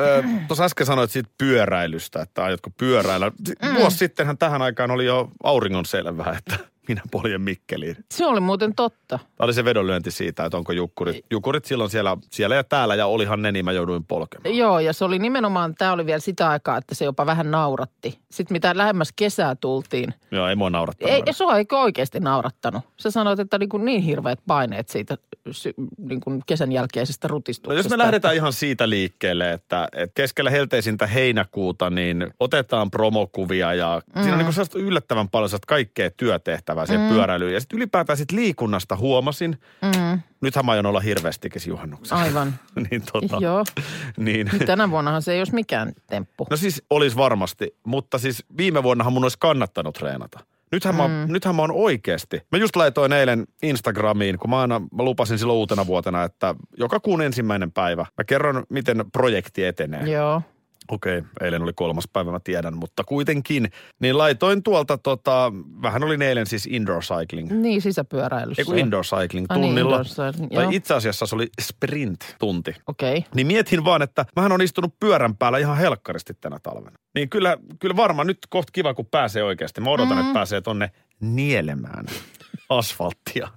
tuossa 0.48 0.64
äsken 0.64 0.86
sanoit 0.86 1.10
siitä 1.10 1.30
pyöräilystä, 1.38 2.22
että 2.22 2.44
aiotko 2.44 2.70
pyöräillä. 2.76 3.32
Vuosi 3.74 3.96
sittenhän 3.96 4.38
tähän 4.38 4.62
aikaan 4.62 4.90
oli 4.90 5.06
jo 5.06 5.30
auringon 5.42 5.86
selvää, 5.86 6.36
että 6.38 6.64
minä 6.88 7.02
poljen 7.10 7.40
Mikkeliin. 7.40 7.96
Se 8.10 8.26
oli 8.26 8.40
muuten 8.40 8.74
totta. 8.74 9.18
Tämä 9.18 9.44
oli 9.44 9.54
se 9.54 9.64
vedonlyönti 9.64 10.10
siitä, 10.10 10.44
että 10.44 10.56
onko 10.56 10.72
jukkurit, 10.72 11.24
jukkurit 11.30 11.64
silloin 11.64 11.90
siellä, 11.90 12.16
siellä 12.30 12.54
ja 12.56 12.64
täällä 12.64 12.94
ja 12.94 13.06
olihan 13.06 13.42
ne, 13.42 13.52
niin 13.52 13.64
mä 13.64 13.72
jouduin 13.72 14.04
polkemaan. 14.04 14.56
Joo, 14.56 14.78
ja 14.80 14.92
se 14.92 15.04
oli 15.04 15.18
nimenomaan, 15.18 15.74
tämä 15.74 15.92
oli 15.92 16.06
vielä 16.06 16.18
sitä 16.18 16.48
aikaa, 16.48 16.76
että 16.76 16.94
se 16.94 17.04
jopa 17.04 17.26
vähän 17.26 17.50
nauratti. 17.50 18.18
Sitten 18.30 18.54
mitä 18.54 18.76
lähemmäs 18.76 19.12
kesää 19.16 19.54
tultiin, 19.54 20.14
Joo, 20.30 20.48
ei 20.48 20.56
mua 20.56 20.70
naurattanut. 20.70 21.14
ei, 21.14 21.34
se 21.34 21.44
eikö 21.58 21.78
oikeasti 21.78 22.20
naurattanut. 22.20 22.82
Sä 22.96 23.10
sanoit, 23.10 23.38
että 23.38 23.58
niin, 23.58 23.68
kuin 23.68 23.84
niin 23.84 24.02
hirveät 24.02 24.38
paineet 24.46 24.88
siitä 24.88 25.16
niin 25.98 26.20
kuin 26.20 26.42
kesän 26.46 26.72
jälkeisestä 26.72 27.28
No 27.28 27.32
rutistuksesta. 27.32 27.78
jos 27.78 27.90
me 27.90 27.98
lähdetään 27.98 28.34
ihan 28.34 28.52
siitä 28.52 28.88
liikkeelle, 28.88 29.52
että, 29.52 29.88
että 29.92 30.14
keskellä 30.14 30.50
helteisintä 30.50 31.06
heinäkuuta, 31.06 31.90
niin 31.90 32.26
otetaan 32.40 32.90
promokuvia 32.90 33.74
ja 33.74 34.02
mm. 34.14 34.22
siinä 34.22 34.36
on 34.36 34.44
niin 34.44 34.52
sellaista 34.52 34.78
yllättävän 34.78 35.28
paljon 35.28 35.50
kaikkea 35.66 36.10
työtehtävää 36.10 36.77
siihen 36.86 37.06
mm. 37.06 37.14
pyöräilyyn. 37.14 37.54
Ja 37.54 37.60
sitten 37.60 37.76
ylipäätään 37.76 38.16
sit 38.16 38.32
liikunnasta 38.32 38.96
huomasin, 38.96 39.58
mm. 39.82 40.20
nythän 40.40 40.66
mä 40.66 40.72
aion 40.72 40.86
olla 40.86 41.00
hirveästikin 41.00 41.62
juhannuksessa. 41.66 42.16
Aivan. 42.16 42.54
niin 42.90 43.02
tota, 43.12 43.36
Joo. 43.40 43.64
niin. 44.16 44.50
Niin 44.52 44.66
tänä 44.66 44.90
vuonnahan 44.90 45.22
se 45.22 45.32
ei 45.32 45.40
olisi 45.40 45.54
mikään 45.54 45.92
temppu. 46.06 46.46
No 46.50 46.56
siis 46.56 46.82
olisi 46.90 47.16
varmasti, 47.16 47.76
mutta 47.86 48.18
siis 48.18 48.44
viime 48.56 48.82
vuonnahan 48.82 49.12
mun 49.12 49.24
olisi 49.24 49.38
kannattanut 49.40 49.94
treenata. 49.94 50.40
Nythän, 50.72 50.94
mm. 50.94 50.98
mä, 51.00 51.26
nythän 51.26 51.54
mä 51.54 51.62
oon 51.62 51.72
oikeasti. 51.72 52.42
Mä 52.52 52.58
just 52.58 52.76
laitoin 52.76 53.12
eilen 53.12 53.46
Instagramiin, 53.62 54.38
kun 54.38 54.50
mä 54.50 54.60
aina 54.60 54.78
mä 54.78 55.02
lupasin 55.02 55.38
silloin 55.38 55.58
uutena 55.58 55.86
vuotena, 55.86 56.24
että 56.24 56.54
joka 56.76 57.00
kuun 57.00 57.22
ensimmäinen 57.22 57.72
päivä 57.72 58.06
mä 58.18 58.24
kerron, 58.24 58.64
miten 58.68 59.04
projekti 59.12 59.64
etenee. 59.64 60.10
Joo. 60.10 60.42
Okei, 60.90 61.22
eilen 61.40 61.62
oli 61.62 61.72
kolmas 61.72 62.08
päivä, 62.12 62.30
mä 62.30 62.40
tiedän, 62.44 62.76
mutta 62.76 63.04
kuitenkin. 63.04 63.70
Niin 64.00 64.18
laitoin 64.18 64.62
tuolta, 64.62 64.98
tota, 64.98 65.52
vähän 65.82 66.04
oli 66.04 66.24
eilen 66.24 66.46
siis 66.46 66.66
indoor 66.66 67.02
cycling. 67.02 67.52
Niin, 67.52 67.82
sisäpyöräilyssä. 67.82 68.62
Ei 68.62 68.64
kun 68.64 68.78
indoor 68.78 69.04
cycling 69.04 69.46
niin, 69.50 69.62
tunnilla. 69.62 69.96
indoor 69.96 70.04
cycling, 70.04 70.54
tai 70.54 70.66
itse 70.70 70.94
asiassa 70.94 71.26
se 71.26 71.34
oli 71.34 71.46
sprint-tunti. 71.62 72.74
Okei. 72.86 73.18
Okay. 73.18 73.30
Niin 73.34 73.46
mietin 73.46 73.84
vaan, 73.84 74.02
että 74.02 74.24
mähän 74.36 74.52
on 74.52 74.62
istunut 74.62 74.94
pyörän 75.00 75.36
päällä 75.36 75.58
ihan 75.58 75.76
helkkaristi 75.76 76.34
tänä 76.40 76.58
talvena. 76.62 76.96
Niin 77.14 77.28
kyllä, 77.28 77.56
kyllä 77.78 77.96
varmaan 77.96 78.26
nyt 78.26 78.38
kohta 78.48 78.70
kiva, 78.72 78.94
kun 78.94 79.06
pääsee 79.06 79.42
oikeasti. 79.42 79.80
Mä 79.80 79.90
odotan, 79.90 80.16
mm. 80.16 80.20
että 80.20 80.34
pääsee 80.34 80.60
tonne 80.60 80.90
nielemään 81.20 82.06
asfalttia. 82.68 83.48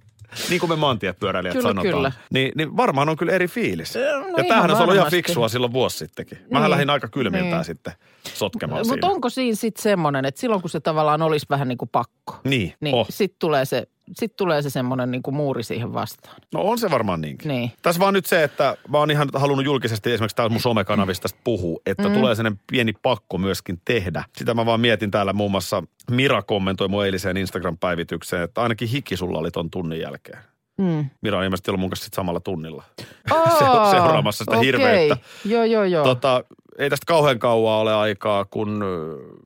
Niin 0.49 0.59
kuin 0.59 0.69
me 0.69 0.75
maantiepyöräilijät 0.75 1.53
Kyllä, 1.53 1.69
sanotaan. 1.69 1.93
kyllä. 1.95 2.11
Niin, 2.33 2.51
niin 2.55 2.77
varmaan 2.77 3.09
on 3.09 3.17
kyllä 3.17 3.31
eri 3.33 3.47
fiilis. 3.47 3.95
No 3.95 4.01
ja 4.37 4.43
tämähän 4.47 4.69
olisi 4.71 4.83
ollut 4.83 4.95
ihan 4.95 5.11
fiksua 5.11 5.49
silloin 5.49 5.73
vuosi 5.73 5.97
sittenkin. 5.97 6.37
Mähän 6.51 6.63
Niin. 6.65 6.71
lähdin 6.71 6.89
aika 6.89 7.07
kylmiltään 7.07 7.51
Niin. 7.51 7.65
sitten 7.65 7.93
sotkemaan 8.33 8.87
Mutta 8.87 9.07
onko 9.07 9.29
siinä 9.29 9.55
sitten 9.55 9.83
semmoinen, 9.83 10.25
että 10.25 10.41
silloin 10.41 10.61
kun 10.61 10.69
se 10.69 10.79
tavallaan 10.79 11.21
olisi 11.21 11.45
vähän 11.49 11.67
niin 11.67 11.77
kuin 11.77 11.89
pakko, 11.89 12.39
Niin, 12.43 12.73
niin 12.79 12.95
oh. 12.95 13.07
sitten 13.09 13.35
tulee 13.39 13.65
se, 13.65 13.87
sit 14.13 14.35
tulee 14.35 14.61
se 14.61 14.69
semmoinen 14.69 15.11
niin 15.11 15.23
kuin 15.23 15.35
muuri 15.35 15.63
siihen 15.63 15.93
vastaan. 15.93 16.35
No 16.53 16.61
on 16.61 16.79
se 16.79 16.91
varmaan 16.91 17.21
niinkin. 17.21 17.47
Niin. 17.47 17.71
Tässä 17.81 17.99
vaan 17.99 18.13
nyt 18.13 18.25
se, 18.25 18.43
että 18.43 18.77
mä 18.89 18.97
oon 18.97 19.11
ihan 19.11 19.29
halunnut 19.33 19.65
julkisesti 19.65 20.11
esimerkiksi 20.11 20.35
täällä 20.35 20.51
mun 20.51 20.61
somekanavista 20.61 21.21
tästä 21.21 21.39
puhua, 21.43 21.79
että 21.85 22.09
mm. 22.09 22.13
tulee 22.13 22.35
sellainen 22.35 22.59
pieni 22.71 22.93
pakko 23.01 23.37
myöskin 23.37 23.81
tehdä. 23.85 24.23
Sitä 24.37 24.53
mä 24.53 24.65
vaan 24.65 24.79
mietin 24.81 25.11
täällä 25.11 25.33
muun 25.33 25.51
muassa 25.51 25.83
Mira 26.11 26.41
kommentoi 26.41 26.87
mun 26.87 27.05
eiliseen 27.05 27.37
Instagram-päivitykseen, 27.37 28.43
että 28.43 28.61
ainakin 28.61 28.87
hiki 28.87 29.17
sulla 29.17 29.39
oli 29.39 29.51
ton 29.51 29.69
tunnin 29.69 29.99
jälkeen. 29.99 30.39
Mm. 30.77 31.05
Mira 31.21 31.37
on 31.37 31.43
ilmeisesti 31.43 31.71
ollut 31.71 31.79
mun 31.79 31.89
kanssa 31.89 32.03
sit 32.03 32.13
samalla 32.13 32.39
tunnilla 32.39 32.83
Aa, 33.31 33.91
seuraamassa 33.91 34.43
sitä 34.43 34.57
okei. 34.57 34.65
hirveyttä. 34.65 35.17
Joo, 35.45 35.63
joo, 35.63 35.83
joo. 35.83 36.03
Tota, 36.03 36.43
ei 36.77 36.89
tästä 36.89 37.05
kauhean 37.05 37.39
kauaa 37.39 37.79
ole 37.79 37.93
aikaa, 37.93 38.45
kun 38.45 38.83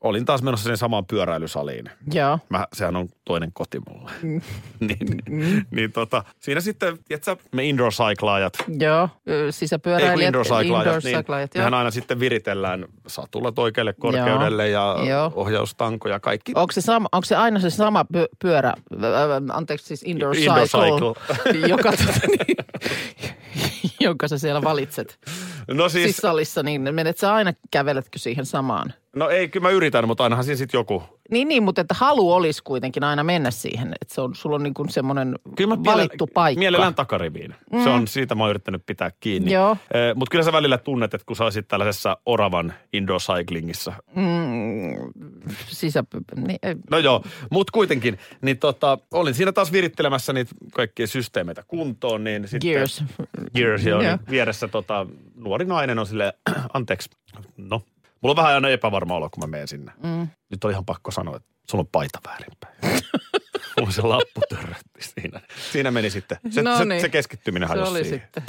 olin 0.02 0.26
taas 0.26 0.44
menossa 0.44 0.68
sen 0.68 0.78
samaan 0.78 1.06
pyöräilysaliin. 1.06 1.90
Joo. 2.14 2.40
Mä, 2.50 2.68
sehän 2.74 2.96
on 2.96 3.10
toinen 3.26 3.52
koti 3.54 3.80
mulle. 3.90 4.12
Mm. 4.22 4.42
niin, 4.88 5.66
niin 5.72 5.92
tota, 5.92 6.24
siinä 6.40 6.62
sitten, 6.62 6.98
tiedätkö, 7.08 7.36
me 7.52 7.64
indoor 7.64 7.92
cyclaajat, 7.92 8.54
Joo, 8.80 9.10
ö, 9.30 9.46
ei 9.46 9.52
sisäpyöräilijät. 9.52 10.28
indoor 10.28 10.46
niin 11.04 11.20
joo. 11.24 11.40
mehän 11.56 11.74
aina 11.74 11.92
sitten 11.92 12.20
viritellään 12.20 12.86
satulat 13.08 13.60
oikealle 13.60 13.94
korkeudelle 13.94 14.70
ja 14.70 14.96
Joo. 15.10 15.32
ohjaustanko 15.36 16.10
ja 16.10 16.20
kaikki. 16.20 16.52
Onko 16.56 16.72
se, 16.72 16.82
sama, 16.82 17.10
onko 17.12 17.26
se 17.26 17.36
aina 17.36 17.60
se 17.60 17.70
sama 17.70 18.06
py, 18.14 18.26
pyörä, 18.42 18.74
anteeksi 19.54 19.86
siis 19.86 20.04
indoor, 20.04 20.36
Indoor 20.38 20.68
cycle, 20.68 21.68
joka, 21.74 21.92
tota, 21.92 22.28
niin, 22.28 22.58
jonka 24.00 24.28
sä 24.28 24.38
siellä 24.38 24.62
valitset 24.62 25.20
No 25.68 25.90
siis, 25.90 26.04
siis 26.04 26.18
salissa, 26.18 26.64
niin 26.64 26.96
menet 26.96 27.15
sä 27.20 27.34
aina, 27.34 27.54
käveletkö 27.72 28.20
siihen 28.20 28.46
samaan? 28.46 28.94
no 29.16 29.30
ei, 29.30 29.50
kyllä 29.50 29.68
mä 29.68 29.70
yritän, 29.70 30.08
mutta 30.08 30.24
ainahan 30.24 30.46
siinä 30.46 30.58
sitten 30.58 30.78
joku. 30.78 31.04
Niin, 31.32 31.48
niin, 31.48 31.64
mutta 31.64 31.82
että 31.82 31.94
halu 31.94 32.32
olisi 32.32 32.64
kuitenkin 32.64 33.04
aina 33.04 33.24
mennä 33.24 33.52
siihen, 33.52 33.94
että 34.02 34.16
se 34.16 34.22
on, 34.22 34.36
sulla 34.36 34.56
on 34.56 34.64
niin 34.64 34.74
kuin 34.74 34.90
semmoinen 34.90 35.36
Kyllä 35.56 35.76
mä 35.76 35.84
valittu 35.84 36.26
mielell- 36.26 36.34
paikka. 36.34 36.60
Mielellään 36.60 36.96
takariviin. 36.96 37.56
Mm. 37.72 37.84
Se 37.84 37.90
on, 37.90 38.08
siitä 38.08 38.36
mä 38.36 38.44
oon 38.44 38.50
yrittänyt 38.50 38.86
pitää 38.86 39.12
kiinni. 39.20 39.54
Joo. 39.54 39.78
Mutta 40.16 40.32
kyllä 40.32 40.44
sä 40.44 40.52
välillä 40.52 40.78
tunnet, 40.78 41.14
että 41.14 41.26
kun 41.26 41.36
sä 41.36 41.44
olisit 41.44 41.68
tällaisessa 41.68 42.18
oravan 42.26 42.74
indoor 42.94 43.20
cyclingissa. 43.20 43.94
Sisä, 45.68 46.04
niin, 46.36 46.60
ei, 46.64 46.76
No 46.92 46.98
joo, 46.98 47.24
mutta 47.52 47.72
kuitenkin, 47.72 48.18
niin 48.42 48.58
tota, 48.58 48.98
olin 49.14 49.34
siinä 49.34 49.52
taas 49.52 49.72
virittelemässä 49.72 50.34
niitä 50.34 50.52
kaikkia 50.74 51.08
systeemeitä 51.08 51.64
kuntoon, 51.68 52.24
niin 52.24 52.48
sitten... 52.48 52.72
Gears. 52.72 53.04
Gears, 53.56 53.86
joo, 53.86 54.02
Joo. 54.02 54.12
niin 54.12 54.20
vieressä 54.30 54.68
tota, 54.68 55.08
nuori 55.46 55.66
nainen 55.66 56.00
on 56.00 56.08
silleen, 56.08 56.34
anteeksi, 56.74 57.10
no, 57.58 57.82
mulla 58.22 58.32
on 58.32 58.36
vähän 58.36 58.54
aina 58.54 58.70
epävarma 58.70 59.16
olo, 59.16 59.30
kun 59.30 59.44
mä 59.44 59.48
menen 59.48 59.68
sinne. 59.68 59.92
Mm. 60.04 60.28
Nyt 60.50 60.64
on 60.64 60.72
ihan 60.72 60.86
pakko 60.86 61.12
sanoa, 61.12 61.36
että 61.36 61.50
sulla 61.70 61.82
on 61.82 61.88
paita 61.92 62.20
väärinpäin. 62.28 62.76
mulla 63.80 63.92
se 63.92 64.02
lappu 64.02 64.42
törrötti 64.50 65.00
siinä. 65.22 65.42
Siinä 65.72 65.92
meni 65.92 66.10
sitten. 66.10 66.38
Se, 66.50 66.62
No 66.62 66.84
niin. 66.84 67.02
se 67.02 67.10
keskittyminen 67.10 67.70
se 67.70 67.74
hajosi 67.74 67.92
oli 67.92 68.04
siihen. 68.04 68.22
sitten. 68.22 68.44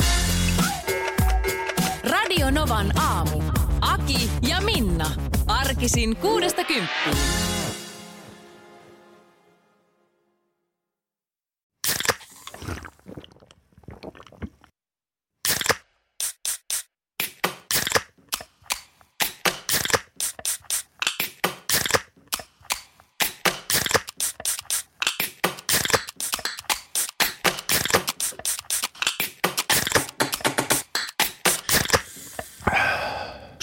Radio 2.11 2.50
Novan 2.50 2.92
aamu. 3.00 3.42
Aki 3.80 4.30
ja 4.48 4.61
Minna. 4.61 5.11
Arkisin 5.46 6.16
kuudesta 6.16 6.64
kymppiin. 6.64 7.16